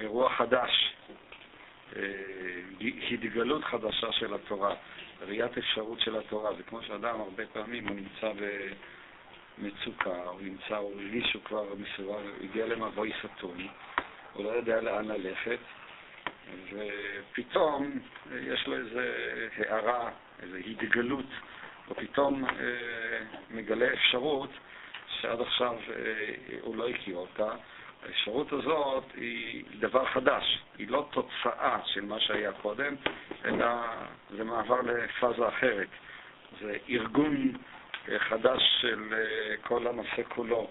[0.00, 0.94] אירוע חדש,
[1.96, 2.02] אה,
[3.10, 4.74] התגלות חדשה של התורה,
[5.20, 6.54] ראיית אפשרות של התורה.
[6.54, 8.32] זה כמו שאדם הרבה פעמים הוא נמצא
[9.58, 13.68] במצוקה, הוא נמצא, הוא הרגיש שהוא כבר מסודר, הגיע למבוי סתום,
[14.32, 15.58] הוא לא יודע לאן ללכת,
[16.70, 17.98] ופתאום
[18.40, 19.00] יש לו איזו
[19.58, 20.10] הערה,
[20.42, 21.26] איזו התגלות,
[21.88, 22.50] או פתאום אה,
[23.50, 24.50] מגלה אפשרות
[25.20, 27.52] שעד עכשיו אה, הוא לא הכיר אותה.
[28.06, 32.94] האפשרות הזאת היא דבר חדש, היא לא תוצאה של מה שהיה קודם,
[33.44, 33.66] אלא
[34.30, 35.88] זה מעבר לפאזה אחרת.
[36.60, 37.52] זה ארגון
[38.08, 40.70] אה, חדש של אה, כל הנושא כולו.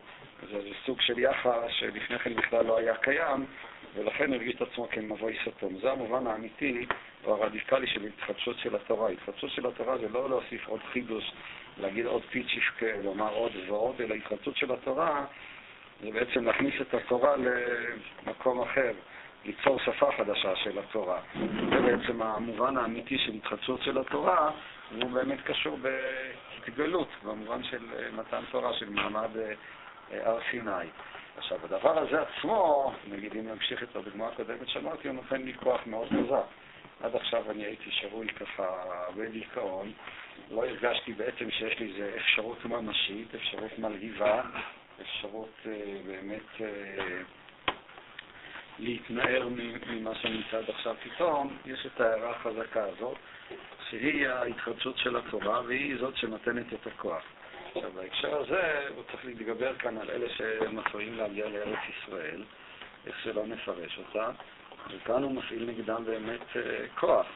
[0.51, 3.45] זה, זה סוג של יחס שלפני כן בכלל לא היה קיים,
[3.95, 5.77] ולכן הרגיש את עצמו כמבוי סתום.
[5.81, 6.85] זה המובן האמיתי
[7.23, 9.09] או הרדיקלי של התחדשות של התורה.
[9.09, 11.31] התחדשות של התורה זה לא להוסיף עוד חידוש,
[11.79, 15.25] להגיד עוד פיצ'יפקה, לומר עוד ועוד, אלא התחדשות של התורה
[16.03, 17.35] זה בעצם להכניס את התורה
[18.25, 18.91] למקום אחר,
[19.45, 21.19] ליצור שפה חדשה של התורה.
[21.69, 24.51] זה בעצם המובן האמיתי של התחדשות של התורה,
[24.91, 27.85] והוא באמת קשור בהתגלות, במובן של
[28.17, 29.53] מתן תורה, של מעמד אה,
[30.29, 30.71] הר סיני.
[31.37, 35.81] עכשיו, הדבר הזה עצמו, נגיד אם נמשיך את הדוגמה הקודמת שאמרתי, הוא נותן לי כוח
[35.85, 36.45] מאוד חזק.
[37.03, 38.83] עד עכשיו אני הייתי שרוי ככה
[39.15, 39.91] בדיכאון,
[40.51, 44.41] לא הרגשתי בעצם שיש לי איזו אפשרות ממשית, אפשרות מלהיבה,
[45.01, 45.67] אפשרות uh,
[46.05, 47.71] באמת uh,
[48.79, 49.47] להתנער
[49.87, 50.95] ממה שנמצא עד עכשיו.
[51.03, 53.17] פתאום יש את ההערה החזקה הזאת,
[53.89, 57.23] שהיא ההתחדשות של התורה, והיא זאת שנותנת את הכוח.
[57.75, 62.43] עכשיו, בהקשר הזה, הוא צריך להתגבר כאן על אלה שמפריעים להגיע לארץ ישראל,
[63.05, 64.31] איך שלא נפרש אותה,
[64.95, 67.27] וכאן הוא מפעיל נגדם באמת uh, כוח.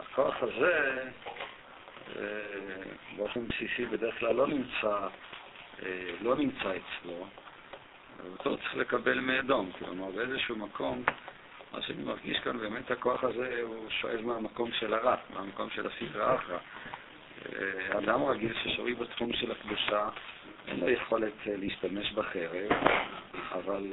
[0.00, 1.02] הכוח הזה,
[2.06, 2.18] uh,
[3.16, 5.08] באופן בסיסי, בדרך כלל לא נמצא
[5.82, 7.26] אה, לא נמצא אצלו,
[8.32, 9.70] אותו צריך לקבל מאדום.
[9.78, 11.02] כלומר, באיזשהו מקום,
[11.72, 16.34] מה שאני מרגיש כאן, באמת הכוח הזה הוא שואב מהמקום של הרע, מהמקום של הסדרה
[16.34, 16.58] אחרא.
[17.52, 20.08] אה, אדם רגיל ששוי בתחום של הקדושה,
[20.68, 22.70] אין לו יכולת אה, להשתמש בחרב,
[23.52, 23.92] אבל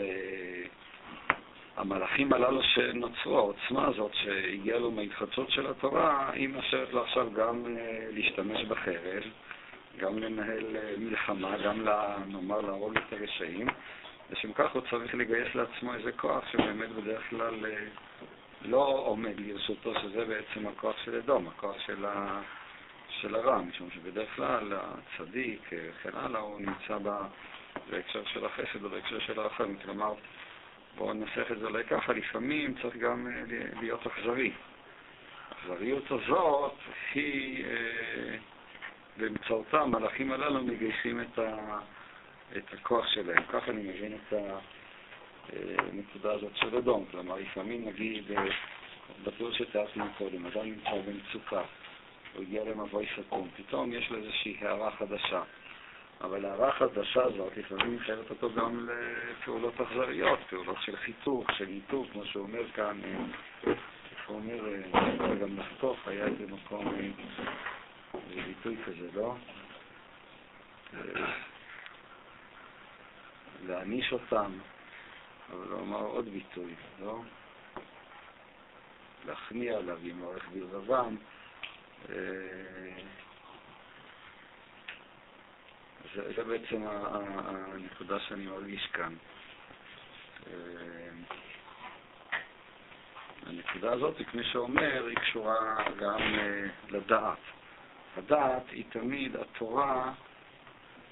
[1.78, 7.78] המלאכים הללו שנוצרו, העוצמה הזאת שהגיעה לו מההתחדשות של התורה, היא מאשרת לו עכשיו גם
[8.12, 9.24] להשתמש בחרב.
[9.98, 11.86] גם לנהל אה, מלחמה, גם,
[12.28, 13.68] נאמר, להרוג את הרשעים.
[14.30, 17.86] לשם כך הוא צריך לגייס לעצמו איזה כוח שבאמת בדרך כלל אה,
[18.62, 22.42] לא עומד לרשותו, שזה בעצם הכוח של אדום, הכוח של, ה...
[23.10, 26.98] של הרע, משום שבדרך כלל הצדיק, וכן אה, הלאה, הוא נמצא
[27.90, 29.76] בהקשר של החסד או בהקשר של הרחם.
[29.84, 30.14] כלומר,
[30.98, 33.28] בואו ננסח את זה אולי ככה, לפעמים צריך גם
[33.80, 34.52] להיות אכזרי.
[35.52, 36.74] האכזריות הזאת
[37.14, 37.66] היא...
[39.18, 41.80] באמצעותם המלאכים הללו מגייסים את, ה,
[42.58, 43.44] את הכוח שלהם.
[43.50, 44.34] ככה אני מבין את
[45.54, 47.06] הנקודה הזאת של אדום.
[47.12, 48.24] כלומר, לפעמים נגיד,
[49.24, 51.62] בתיאור שתיארתי קודם, אדם נמצא במצוקה,
[52.34, 55.42] הוא הגיע למבוי סתום, פתאום יש לו איזושהי הערה חדשה.
[56.22, 58.90] אבל ההערה החדשה הזאת לפעמים מחייבת אותו גם
[59.32, 63.02] לפעולות אכזריות, פעולות של חיתוך, של ניתוק, כמו שהוא אומר כאן,
[63.64, 64.64] איך הוא אומר,
[65.42, 66.96] גם לחתוך, היה איזה מקום
[68.14, 69.36] זה ביטוי כזה, לא?
[73.66, 74.52] להעניש אותם,
[75.50, 77.22] אבל לומר עוד ביטוי, לא?
[79.28, 81.16] להכניע, להביא מערך בלבבם.
[86.16, 86.84] זה, זה בעצם
[87.74, 89.14] הנקודה שאני מרגיש כאן.
[90.48, 90.54] אה,
[93.46, 95.56] הנקודה הזאת, כפי שאומר, היא קשורה
[96.00, 97.38] גם אה, לדעת.
[98.18, 100.14] הדעת היא תמיד התורה,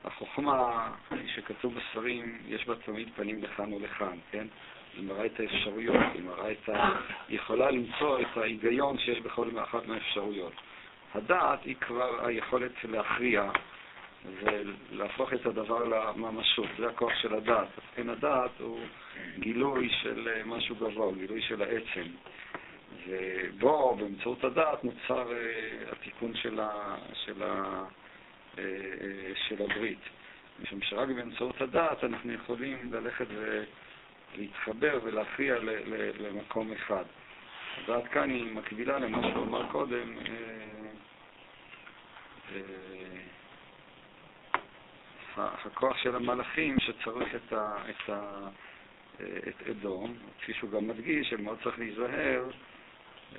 [0.04, 4.48] החוכמה, כפי שכתוב בספרים, יש בה תמיד פנים לכאן ולכאן, כן?
[4.94, 6.90] היא מראה את האפשרויות, היא מראה את ה...
[7.28, 10.54] היא יכולה למצוא את ההיגיון שיש בכל אחת מהאפשרויות.
[11.16, 13.52] הדעת היא כבר היכולת להכריע
[14.42, 17.68] ולהפוך את הדבר לממשות, זה הכוח של הדעת.
[17.96, 18.80] כן, הדעת הוא
[19.40, 22.06] גילוי של משהו גבוה, גילוי של העצם.
[23.08, 27.84] ובו, באמצעות הדעת, נוצר uh, התיקון של, ה, של, ה,
[28.56, 28.60] uh,
[29.48, 30.00] של הברית.
[30.60, 33.26] משום שרק באמצעות הדעת אנחנו יכולים ללכת
[34.38, 35.56] ולהתחבר ולהכריע
[36.20, 37.04] למקום אחד.
[37.84, 40.18] הדעת כאן היא מקבילה למה שהוא אמר קודם,
[45.38, 48.48] הכוח של המלאכים שצריך את, ה, את, ה,
[49.22, 52.44] את אדום, כפי שהוא גם מדגיש, שמאוד צריך להיזהר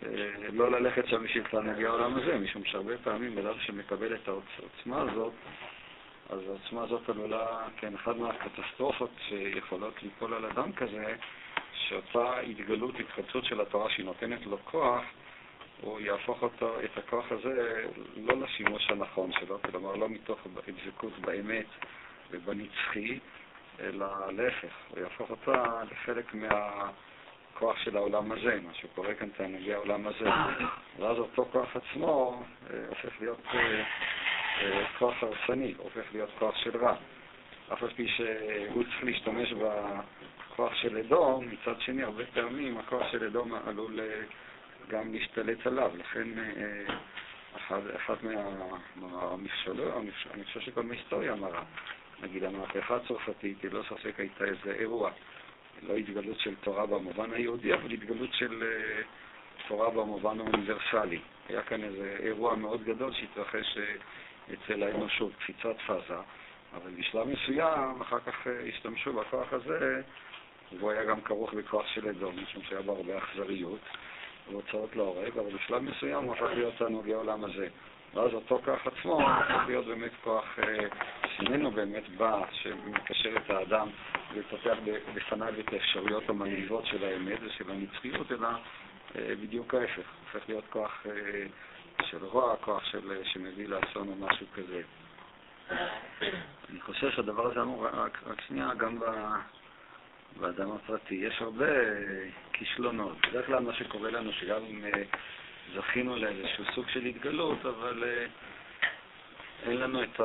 [0.02, 0.08] אה,
[0.52, 5.32] לא ללכת שם בשביל תענוגי העולם הזה, משום שהרבה פעמים בן שמקבל את העוצמה הזאת,
[6.30, 11.16] אז העוצמה הזאת עלולה, כן, אחת מהקטסטרופות שיכולות ליפול על אדם כזה,
[11.72, 15.02] שאותה התגלות, התחדשות של התורה שהיא נותנת לו כוח,
[15.80, 17.84] הוא יהפוך אותו, את הכוח הזה
[18.16, 20.38] לא לשימוש הנכון שלו, כלומר לא מתוך
[20.84, 21.66] דבקות באמת
[22.30, 23.18] ובנצחי,
[23.80, 30.06] אלא להפך, הוא יהפוך אותה לחלק מהכוח של העולם הזה, מה שקורה כאן תענוגי העולם
[30.06, 30.28] הזה.
[30.98, 33.82] ואז אותו כוח עצמו אה, הופך להיות אה,
[34.60, 36.94] אה, כוח הרסני, הופך להיות כוח של רע.
[37.72, 43.24] אף על פי שהוא צריך להשתמש בכוח של אדום, מצד שני, הרבה פעמים הכוח של
[43.24, 44.00] אדום עלול
[44.88, 45.90] גם להשתלט עליו.
[45.96, 46.28] לכן
[47.56, 48.14] אחד, אחד
[48.96, 49.94] מהמכשולות,
[50.34, 51.62] אני חושב שכל מההיסטוריה מראה,
[52.22, 55.10] נגיד המהפכה הצרפתית, היא לא ספק הייתה איזה אירוע.
[55.82, 58.64] לא התגלות של תורה במובן היהודי, אבל התגלות של
[59.68, 61.20] תורה במובן האוניברסלי.
[61.48, 63.78] היה כאן איזה אירוע מאוד גדול שהתרחש
[64.52, 66.20] אצל האנושות, קפיצת פאזה,
[66.74, 70.02] אבל בשלב מסוים, אחר כך השתמשו בכוח הזה,
[70.78, 73.80] והוא היה גם כרוך בכוח של אדום, משום שהיה בו הרבה אכזריות
[74.50, 77.68] והוצאות להורג, אבל בשלב מסוים הוא הפך להיות תענוגי העולם הזה.
[78.14, 80.58] ואז אותו כוח עצמו הפך להיות באמת כוח
[81.36, 83.88] שממנו באמת בא, שמקשר את האדם
[84.34, 84.76] ופותח
[85.14, 88.48] בפניו את האפשרויות המנהיבות של האמת ושל הנצחיות, אלא
[89.14, 91.06] בדיוק ההפך, הופך להיות כוח
[92.02, 94.82] של רוע, כוח של, שמביא לאסון או משהו כזה.
[96.70, 98.98] אני חושב שהדבר הזה אמור, רק, רק שנייה, גם
[100.40, 101.66] באדם הפרטי, יש הרבה
[102.58, 103.16] כישלונות.
[103.28, 104.84] בדרך כלל מה שקורה לנו, שגם אם
[105.74, 108.04] זכינו לאיזשהו סוג של התגלות, אבל
[109.62, 110.20] אין לנו את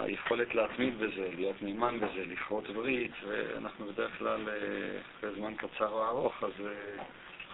[0.00, 4.40] היכולת להתמיד בזה, להיות נאמן בזה, לכרות ברית, ואנחנו בדרך כלל,
[5.18, 6.52] אחרי זמן קצר או ארוך, אז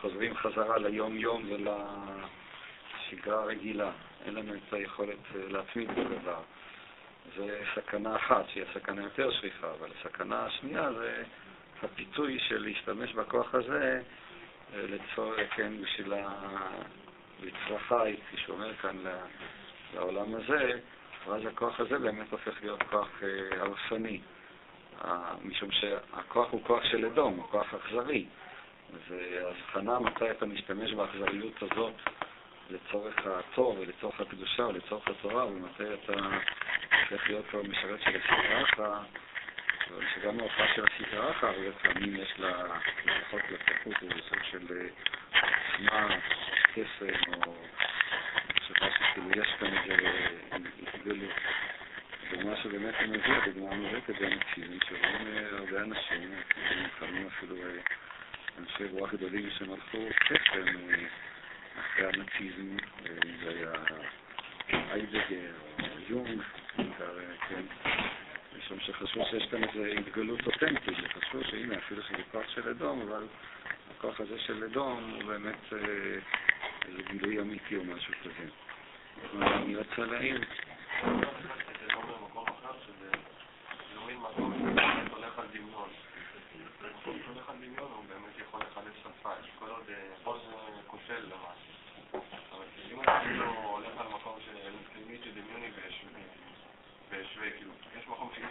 [0.01, 3.91] חוזרים חזרה ליום-יום ולשגרה הרגילה.
[4.25, 6.41] אין לנו את היכולת להתמיד בדבר.
[7.37, 11.23] זו סכנה אחת, שהיא הסכנה יותר שכיחה, אבל הסכנה השנייה זה
[11.83, 14.03] הפיתוי של להשתמש בכוח הזה
[14.75, 16.13] לצורך, כן, בשביל
[17.43, 18.97] לצרכי, כפי שאומר כאן,
[19.95, 20.79] לעולם הזה,
[21.27, 23.09] ואז הכוח הזה באמת הופך להיות כוח
[23.51, 24.21] הרסני,
[25.45, 28.27] משום שהכוח הוא כוח של אדום, הוא כוח אכזרי.
[29.09, 31.95] והבחנה מתי אתה משתמש באכזריות הזאת
[32.71, 38.79] לצורך הטוב ולצורך הקדושה ולצורך התורה, ומתי אתה הופך להיות משרת של אחת,
[39.95, 42.51] אבל שגם ההופעה של הסדרה אחת, הרבה פעמים יש לה,
[43.07, 44.67] לפחות לפחות, איזה סוג של
[45.79, 46.09] עוצמה,
[46.73, 47.55] קסם, או
[48.51, 49.97] מחשבה שכאילו יש כאן איזה
[50.83, 51.31] התגלות.
[52.31, 56.35] דוגמה שבאמת אני מביא, הדוגמה המובהקת זה הנציבים, שרואים הרבה אנשים,
[56.87, 57.57] לפעמים אפילו
[58.59, 60.65] אנשי רוח גדולים שמלכו קסם
[61.81, 62.77] אחרי הנאציזם,
[63.45, 63.73] זה היה
[64.93, 66.43] איידגר או יונג,
[67.49, 67.63] כן,
[68.59, 73.27] משום שחשבו שיש כאן איזו התגלות אותנטית, וחשבו שהנה, אפילו שזה כוח של אדום, אבל
[73.97, 78.49] הכוח הזה של אדום הוא באמת איזה גילוי אמיתי או משהו כזה.
[79.43, 80.41] אני רוצה להעיר.
[85.11, 85.89] הולך על דמיון.
[87.27, 89.85] הולך על דמיון הוא באמת יכול לחדש שפה, כל עוד
[90.25, 90.43] עוז
[90.87, 91.73] כושל למשהו.
[92.53, 94.39] אבל אם אתה כאילו הולך על מקום
[94.93, 95.71] פנימי שדמיוני
[97.11, 98.45] והשווה, כאילו, יש מקום שיש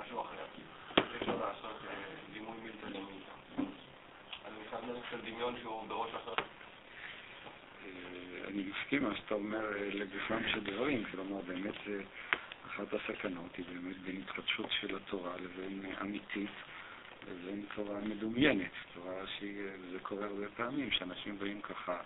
[0.00, 0.44] משהו אחר.
[0.98, 1.82] אי אפשר לעשות
[2.32, 3.32] דימוי מילתא למילתא.
[4.44, 4.52] אז
[5.12, 6.34] אני חייב ללכת על דמיון שהוא בראש אחר.
[8.48, 11.74] אני מסכים מה שאתה אומר לגופם של דברים, כלומר באמת
[12.66, 16.50] אחת הסכנות היא באמת בין התחדשות של התורה לבין אמיתית
[17.28, 22.00] לבין תורה מדומיינת, תורה שזה קורה הרבה פעמים, שאנשים באים ככה,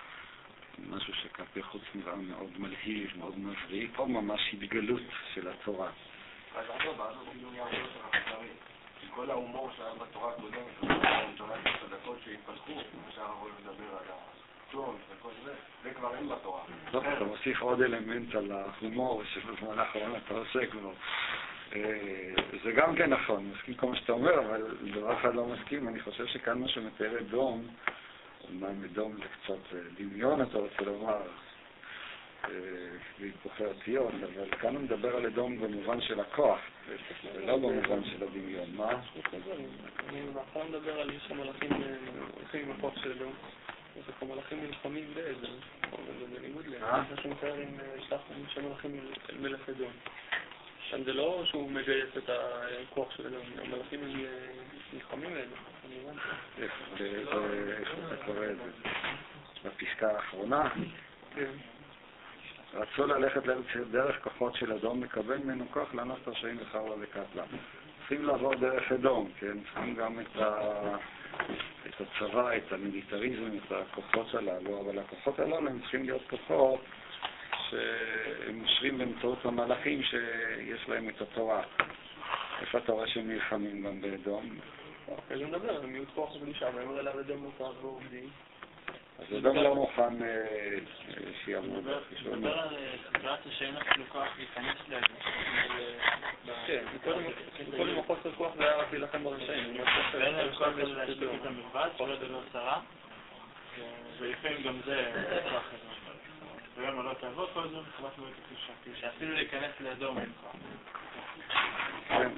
[0.88, 5.02] משהו שכלפי חוץ נראה מאוד מלהיב, מאוד מבריק, או ממש התגלות
[5.34, 5.90] של התורה.
[6.56, 8.02] אז אדרבה, כאילו נהיה הרבה יותר.
[9.10, 10.98] כל ההומור שהיה בתורה הקודמת,
[11.36, 12.72] תורה של הדקות שהתפתחו,
[13.08, 14.04] אפשר לבוא לדבר על
[15.18, 16.62] וכל זה, כבר אין בתורה.
[16.90, 20.92] טוב, אתה מוסיף עוד אלמנט על ההומור שבזמן האחרון אתה עוסק בו.
[22.64, 26.00] זה גם כן נכון, מסכים כל מה שאתה אומר, אבל דבר אחד לא מסכים, אני
[26.00, 27.66] חושב שכאן מה שמתאר את דום,
[28.48, 31.22] אומנם דום זה קצת דמיון, אתה רוצה לומר,
[33.20, 36.58] בהיפוכי אותיות, אבל כאן הוא מדבר על אדום במובן של הכוח,
[37.34, 38.76] ולא במובן של הדמיון.
[38.76, 38.90] מה?
[40.08, 41.70] אני מאחר מדבר על איש המלאכים
[42.38, 43.32] הולכים עם הכוח של אדום.
[44.06, 45.54] זה כמו מלאכים נלחמים בעזר,
[45.92, 47.68] אבל זה בניגוד למה שמתאר עם
[48.08, 49.92] שלח של מלאכים אל מלך אדום.
[50.90, 54.28] שם זה לא שהוא מגייס את הכוח של אלוהים, המלאכים אה,
[54.92, 56.20] נלחמים אני הבנתי.
[56.98, 57.22] זה-
[57.78, 58.88] איפה אתה קורא את זה?
[59.68, 60.70] בפסקה האחרונה,
[61.34, 61.50] כן.
[62.74, 63.42] רצו ללכת
[63.90, 67.44] דרך כוחות של אדום, מקבל ממנו כוח לענות רשעים וחרבה וקטלה.
[67.98, 69.58] צריכים לעבור דרך אדום, כן?
[69.60, 70.96] צריכים גם את, ה...
[71.86, 76.80] את הצבא, את המיליטריזם, את הכוחות הללו, אבל הכוחות הללו הם צריכים להיות כוחות
[77.70, 81.62] שהם מושרים באמצעות המלאכים שיש להם את התורה.
[82.60, 84.58] איפה רואה שהם נלחמים גם באדום?
[85.18, 88.28] אחרי זה נדבר על מיעוט כוח הקדושה, ויאמר אליו אדם מותר ועובדים.
[89.22, 90.78] אז אדום לא מוכן אה,
[91.44, 92.58] שיעברו דרך מדבר.
[92.58, 92.68] על
[93.06, 95.04] סיטואציה שאין אפילו כוח להיכנס לאדם.
[96.66, 96.84] כן,
[97.68, 99.76] מקודם החוסר כוח זה היה רק להילחם ברשעים.
[100.12, 102.80] ואין להם כוח להשתיק את המלבד, שלא ידבר צרה,
[104.18, 105.12] ולפעמים גם זה
[105.50, 105.62] כוח.
[106.76, 108.72] וגם לא תעבוד כל הזמן בחובת מועצת הקדושה.
[108.82, 110.52] כאילו שאפילו להיכנס לאדום אין כוח.
[112.08, 112.32] כן.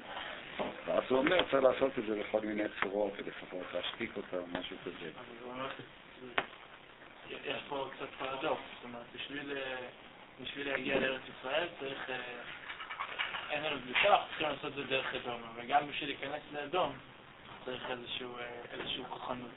[0.87, 4.77] ואז הוא אומר, צריך לעשות את זה בכל מיני צורות, ולפחות להשתיק אותה או משהו
[4.85, 5.11] כזה.
[7.31, 9.77] יש פה קצת פרדוקס, זאת אומרת, בשביל, אה,
[10.43, 12.17] בשביל להגיע לארץ ישראל צריך, אה,
[13.51, 16.93] אין לנו בלי כוח, צריכים לעשות את זה דרך אדום, אבל גם בשביל להיכנס לאדום
[17.65, 19.51] צריך איזשהו, אה, איזשהו כוחנות.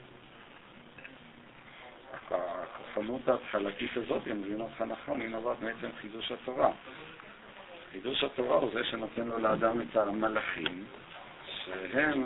[2.30, 6.70] הכוחנות ההתחלתית הזאת, אם מבין אותך נכון, היא נובעת מעצם חידוש התורה.
[7.92, 10.84] חידוש התורה הוא זה שנותן לו לאדם את המלאכים,
[11.64, 12.24] שהם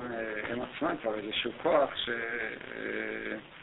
[0.49, 3.62] הם עצמם כבר איזשהו כוח שצריך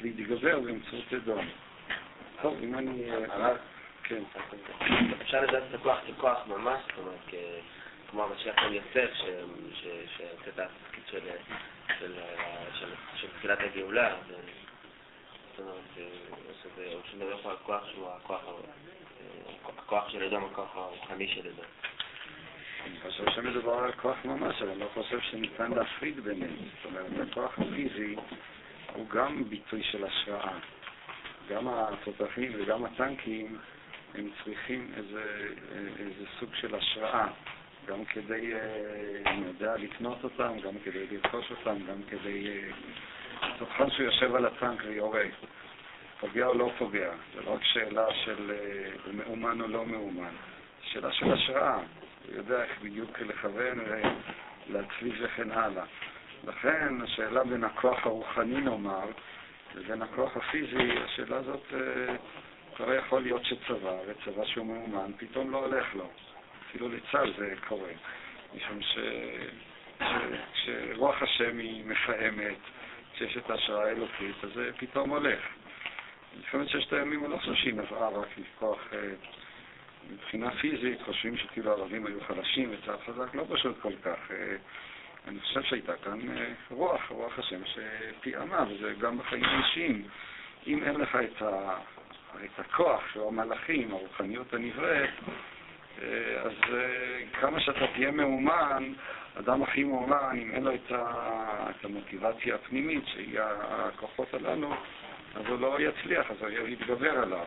[0.00, 1.48] להתגבר באמצעות אדום.
[2.42, 3.10] טוב, אם אני...
[3.10, 3.56] אה, אבל-
[4.02, 4.22] כן.
[5.22, 7.42] אפשר לדעת את הכוח ככוח ממש, זאת אומרת,
[8.10, 11.20] כמו המשיח בן יוסף, שעושה את התפקיד של,
[13.16, 14.16] של תחילת הגאולה.
[15.50, 16.08] זאת אומרת,
[16.78, 18.38] אה, הוא מדבר פה על כוח שהוא אה,
[19.78, 21.64] הכוח של אדום, הכוח הרוחני של אדום.
[22.86, 26.56] אני חושב שמדובר על כוח ממש, אבל אני לא חושב שניתן להפריד ביניהם.
[26.56, 28.16] זאת אומרת, הכוח הפיזי
[28.94, 30.58] הוא גם ביטוי של השראה.
[31.48, 33.58] גם התותחים וגם הטנקים
[34.14, 35.24] הם צריכים איזה,
[35.98, 37.26] איזה סוג של השראה,
[37.86, 42.48] גם כדי, אה, אני יודע, לקנות אותם, גם כדי לרכוש אותם, גם כדי...
[42.48, 42.70] אה,
[43.58, 45.24] תותחן שיושב על הטנק ויורה,
[46.20, 50.34] פוגע או לא פוגע, זה לא רק שאלה של אה, הוא מאומן או לא מאומן,
[50.82, 51.74] שאלה של השראה.
[51.74, 53.78] הוא יודע איך בדיוק לכוון
[54.68, 55.84] ולהצליף וכן הלאה.
[56.44, 59.06] לכן השאלה בין הכוח הרוחני נאמר
[59.74, 62.16] לבין הכוח הפיזי, השאלה הזאת אה,
[62.76, 66.10] כבר יכול להיות שצבא, וצבא שהוא מאומן, פתאום לא הולך לו.
[66.68, 67.90] אפילו לצה"ל זה קורה.
[68.54, 68.98] משום ש...
[71.22, 72.58] השם היא מפעמת,
[73.14, 75.40] כשיש את ההשראה האלוקית, אז זה פתאום הולך.
[76.36, 78.78] מלחמת ששת הימים אני לא חושב שהיא נבעה רק מכוח...
[78.92, 79.12] אה,
[80.10, 84.30] מבחינה פיזית חושבים שכאילו הערבים היו חלשים וצה"ל חזק, לא פשוט כל כך.
[85.28, 90.04] אני חושב שהייתה כאן אה, רוח, רוח השם שפיעמה, וזה גם בחיים האישיים.
[90.66, 91.76] אם אין לך את, ה,
[92.44, 95.10] את הכוח שהוא המלאכים, הרוחניות הנבראת,
[96.02, 98.92] אה, אז אה, כמה שאתה תהיה מאומן,
[99.38, 104.74] אדם הכי מאומן, אם אין לו את, ה, את המוטיבציה הפנימית, שהיא הכוחות הללו,
[105.34, 107.46] אז הוא לא יצליח, אז הוא יתגבר עליו.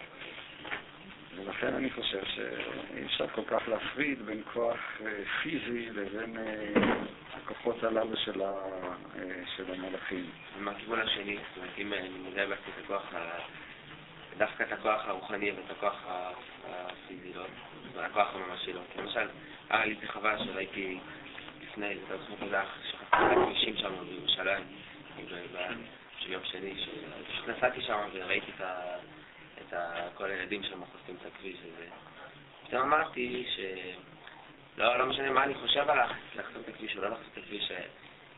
[1.36, 6.84] ולכן אני חושב שאי אפשר כל כך להפריד בין כוח אה, פיזי לבין אה,
[7.34, 8.54] הכוחות הללו של, ה,
[9.16, 10.30] אה, של המלאכים.
[10.58, 13.14] ומהכיוון השני, זאת אומרת, אם אני מודע בעצמי את הכוח,
[14.38, 16.06] דווקא את הכוח הרוחני ואת הכוח
[16.70, 17.46] הפיזי, לא?
[18.02, 18.82] הכוח הממשי, לא?
[18.94, 19.28] כי למשל,
[19.70, 21.00] היה לי את החוויה שראיתי
[21.62, 24.64] לפני, זה תזכות תודה, שחפתי את הכבישים שם בירושלים,
[25.16, 25.38] כאילו,
[26.20, 26.90] של יום שני, ש-
[27.32, 28.96] פשוט נסעתי שם וראיתי את ה...
[29.68, 29.74] את.
[30.14, 31.86] כל הילדים שם חוסמים את הכביש וזה.
[32.68, 33.60] פתאום אמרתי ש...
[34.78, 36.00] לא, לא משנה מה אני חושב על
[36.36, 37.72] לחסום את הכביש או לא לחסום את הכביש,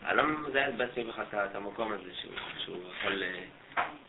[0.05, 3.43] אני לא מזהה בעצמי בכלל את המקום הזה שהוא, שהוא יכול אה,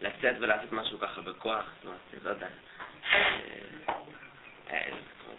[0.01, 2.49] לצאת ולעשות משהו ככה בכוח, זאת אומרת, לא יודע.
[3.13, 3.21] אה,
[4.71, 4.89] אה,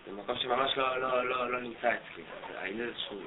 [0.05, 2.23] זה מקום שממש לא, לא, לא, לא נמצא אצלי.
[2.47, 3.21] זה איזשהו...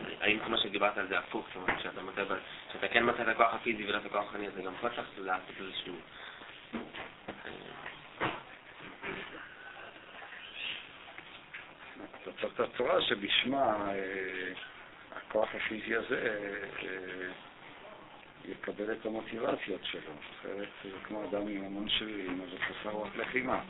[0.00, 2.38] אה, אה, האם כמו שדיברת על זה הפוך, זאת אומרת, שאתה מוצא, ב-
[2.72, 5.54] שאתה כן מוצא את הכוח הפיזי ולא את הכוח הרוחני, אז גם פה צריך לעשות
[5.60, 5.94] איזשהו...
[6.74, 7.50] אה,
[12.22, 14.52] אתה צריך את התורה שבשמה אה,
[15.16, 16.38] הכוח הפיזי הזה
[16.82, 17.28] אה,
[18.44, 20.12] יקבל את המוטיבציות שלו.
[20.40, 23.60] אחרת זה כמו אדם עם המון שרירים, אז הוא חסר רוח לחימה.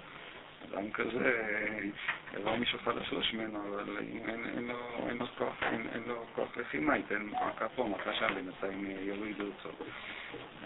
[0.71, 1.79] אדם כזה, אה,
[2.39, 6.25] יבוא מישהו חלש ממנו, אבל אם אין, אין, לו, אין, לו כוח, אין, אין לו
[6.35, 9.69] כוח לחימה, ייתן מכה פה, מכה שם, בינתיים אה, יורידו אותו.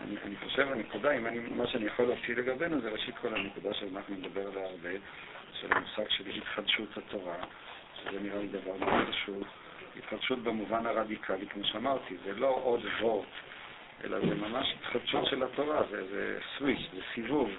[0.00, 3.74] אני, אני חושב, הנקודה, אם אני, מה שאני יכול להוציא לגבינו, זה ראשית כל הנקודה
[3.74, 4.90] שאנחנו נדבר עליה הרבה,
[5.52, 7.36] של המושג של התחדשות התורה,
[7.94, 9.42] שזה נראה לי דבר מאוד חשוב.
[9.98, 13.26] התחדשות במובן הרדיקלי, כמו שאמרתי, זה לא עוד וורט,
[14.04, 17.50] אלא זה ממש התחדשות של התורה, זה, זה סוויץ', זה סיבוב,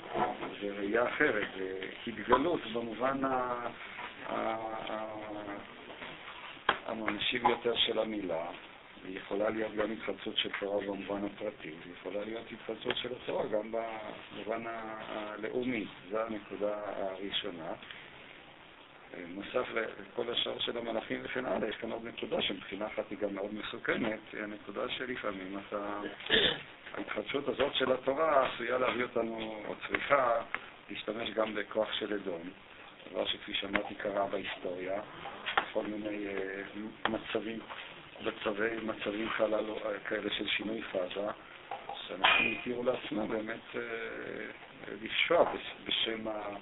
[0.62, 3.68] זה ראייה אחרת, זה התגלות במובן ה...
[6.86, 8.46] הממשי ביותר של המילה,
[9.08, 13.48] היא יכולה להיות גם התחדשות של תורה במובן הפרטי, היא יכולה להיות התחדשות של התורה
[13.48, 17.74] גם במובן הלאומי, זו הנקודה הראשונה.
[19.28, 23.36] נוסף לכל השאר של המלאכים וכן הלאה, יש כאן עוד נקודה שמבחינה אחת היא גם
[23.36, 26.00] מאוד מסוכנת, היא הנקודה שלפעמים אתה...
[26.98, 30.42] ההתחדשות הזאת של התורה עשויה להביא אותנו, או צריכה,
[30.90, 32.42] להשתמש גם בכוח של אדום,
[33.12, 35.02] דבר שכפי שאמרתי קרה בהיסטוריה,
[35.58, 36.26] בכל מיני
[37.06, 37.60] uh, מצבים,
[38.26, 41.28] בצווי מצבים חללו, uh, כאלה של שינוי פאזה,
[42.08, 43.78] שאנשים התירו לעצמם באמת uh,
[45.04, 45.54] לפשוע
[45.86, 46.56] בשם ה...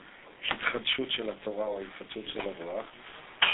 [0.49, 2.85] ההתחדשות של התורה או ההתחדשות של הרוח.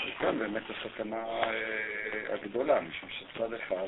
[0.07, 3.87] וכאן באמת הסכנה אה, הגדולה, משום שצד אחד,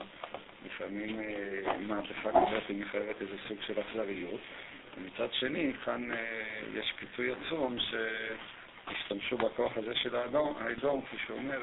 [0.66, 4.40] לפעמים אה, מהפכה כזאת היא מחייבת איזה סוג של אכזריות,
[4.98, 6.18] ומצד שני, כאן אה,
[6.74, 11.62] יש פיצוי עצום שהשתמשו בכוח הזה של האדום, כפי שאומר,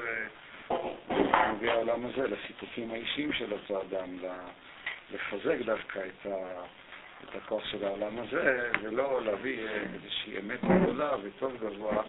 [1.51, 4.17] נוגע העולם הזה, לסיפוקים האישיים של אותו אדם,
[5.11, 6.61] לחזק דווקא את ה...
[7.23, 12.03] את הכוח של העולם הזה, ולא להביא איזושהי אמת גדולה וטוב גבוה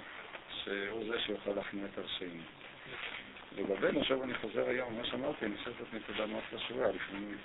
[0.65, 2.43] שהוא זה שיוכל להכניע את הרשעים.
[3.57, 6.89] לגבינו, עכשיו אני חוזר היום, מה שאמרתי, אני חושב שזאת נקודה מאוד חשובה.
[6.89, 7.37] לפעמים,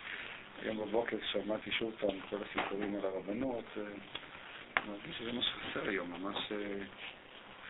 [0.62, 3.84] היום בבוקר כששמעתי שוב פעם כל הסיפורים על הרבנות, אה,
[4.88, 6.84] מרגיש שזה מה שחסר היום, ממש אה,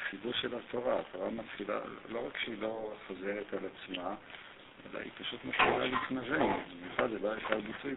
[0.09, 0.99] חידוש של התורה.
[0.99, 1.79] התורה מתחילה,
[2.09, 4.15] לא רק שהיא לא חוזרת על עצמה,
[4.85, 6.59] אלא היא פשוט מתחילה להתנוון.
[6.71, 7.95] במיוחד זה בא לך ביטוי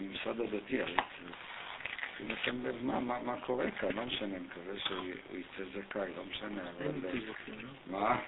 [0.00, 0.96] ממסד הדתי, הרי
[2.18, 6.10] צריכים לשים לב מה, מה, מה קורה כאן, לא משנה, אני מקווה שהוא יצא זכאי,
[6.16, 6.90] לא משנה, אבל...
[7.86, 8.18] מה?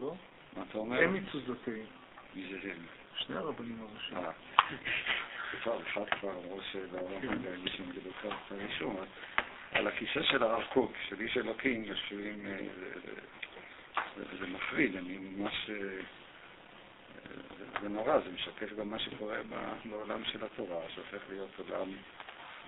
[0.00, 0.14] לא?
[0.56, 1.02] מה אתה אומר?
[1.02, 1.86] הם יצאו זכאים.
[2.34, 2.78] מי זה הם?
[3.18, 4.16] שני הרבנים הראשיים.
[4.16, 4.30] אה.
[5.64, 7.28] טוב, אחד כבר אמרו שלא מי
[7.86, 8.96] נגדו כבר את הרישום,
[9.72, 12.58] על הכיסא של הרב קוק, של איש אלוקים, יושבים, אה,
[14.40, 15.70] זה מפריד, אני ממש...
[17.82, 19.36] זה נורא, זה משקף גם מה שקורה
[19.84, 21.88] בעולם של התורה, שהופך להיות עולם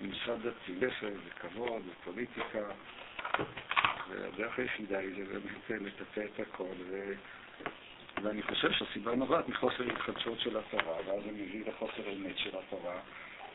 [0.01, 2.69] ממסד דתי, כסף וכבוד ופוליטיקה,
[4.09, 5.39] והדרך היחידה היא זה
[5.69, 7.13] באמת לטפל את הכל, ו...
[8.23, 13.01] ואני חושב שהסיבה נובעת מחוסר התחדשות של התורה, ואז זה מביא לחוסר אמת של התורה,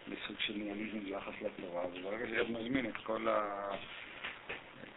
[0.07, 3.69] לסוג של ניאליזם ביחס לתורה, וברגע שאתה מזמין את כל ה...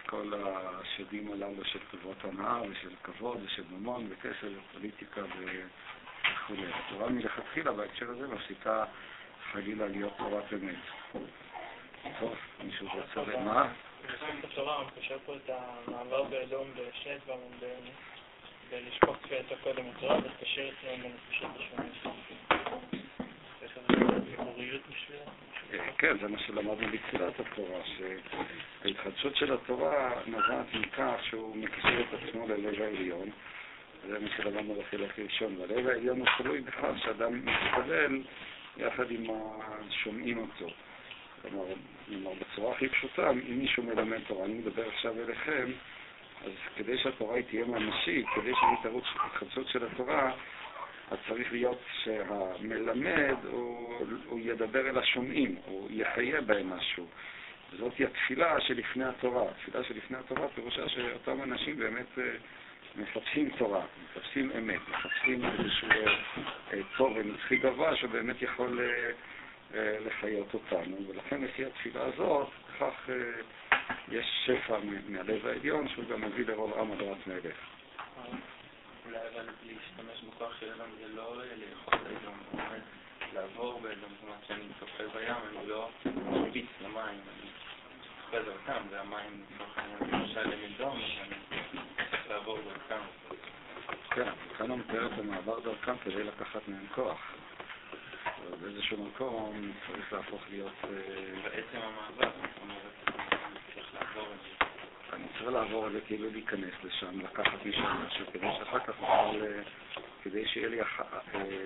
[0.06, 5.44] כל השדים הללו של טובות הנאה ושל כבוד ושל ממון וכסף ופוליטיקה ו...
[6.22, 6.54] וכו'.
[6.74, 8.84] התורה מלכתחילה בהקשר הזה מפסיקה
[9.52, 10.74] חלילה להיות תורת אמת.
[12.20, 13.72] טוב, מישהו רוצה למה?
[14.42, 17.50] בתורה מקשר פה את המעבר באדום בשני דברים,
[18.70, 21.92] בלשפוך תפילתו קודם לתורה, ולקשר את זה עם הנפשות השונים.
[25.98, 32.48] כן, זה מה שלמדנו בתחילת התורה, שההתחדשות של התורה נובעת מכך שהוא מקשר את עצמו
[32.48, 33.30] ללב העליון,
[34.06, 35.56] זה מה שלמדנו בחלק הראשון.
[35.58, 38.22] והלב העליון הוא תלוי בכך שאדם מתפלל
[38.76, 40.68] יחד עם השומעים אותו.
[41.42, 41.64] כלומר,
[42.40, 45.70] בצורה הכי פשוטה, אם מישהו מלמד תורה, אני מדבר עכשיו אליכם,
[46.44, 48.94] אז כדי שהתורה תהיה ממשית, כדי שתהיה
[49.26, 50.32] התחדשות של התורה,
[51.10, 57.06] אז צריך להיות שהמלמד הוא, הוא ידבר אל השומעים, הוא יחיה בהם משהו.
[57.78, 59.50] זאת היא התפילה שלפני התורה.
[59.50, 62.24] התפילה שלפני התורה פירושה שאותם אנשים באמת אה,
[62.96, 65.88] מחפשים תורה, מחפשים אמת, מחפשים איזשהו
[66.72, 69.10] אה, טוב ונצחי גבוה שבאמת יכול אה,
[69.74, 72.48] אה, לחיות אותנו, ולכן לפי התפילה הזאת,
[72.80, 73.10] כך
[74.08, 74.78] יש שפע
[75.08, 77.56] מהלב העליון שהוא גם מביא לרוב עם הדרת מלך.
[79.06, 82.22] אולי אבל להשתמש בכוח של אדם זה לא לאכול את
[82.54, 82.82] באמת
[83.34, 87.50] לעבור באדום, זאת אומרת שאני צופה בים, אני לא מרביץ למים, אני
[88.02, 91.97] צופה דרכם, והמים לצורך העניין למשל אז אני
[92.28, 93.02] לעבור דרכם.
[94.10, 97.34] כן, כאן הוא מתאר את המעבר דרכם כדי לקחת מהם כוח.
[98.60, 100.72] באיזשהו מקום צריך להפוך להיות...
[100.84, 100.90] אה,
[101.42, 103.24] בעצם המעבר, זאת אומרת,
[103.74, 104.64] צריך לעבור את זה.
[105.12, 109.42] אני צריך לעבור את זה כאילו להיכנס לשם, לקחת משם משהו, כדי שאחר כך אוכל,
[109.42, 109.62] אה,
[110.22, 110.86] כדי שיהיה לי אה,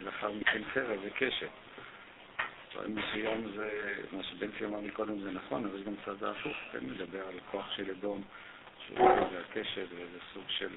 [0.01, 1.51] לאחר מכן חרב וקשת.
[2.73, 6.79] דברים מסוים זה, מה שבנצי אמר מקודם זה נכון, אבל יש גם צד ההפוך, כן
[6.83, 8.23] מדבר על כוח של אדום.
[8.97, 10.69] והקשב ואיזה סוג של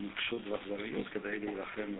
[0.00, 1.92] נוקשות ואכזריות כדי להילחם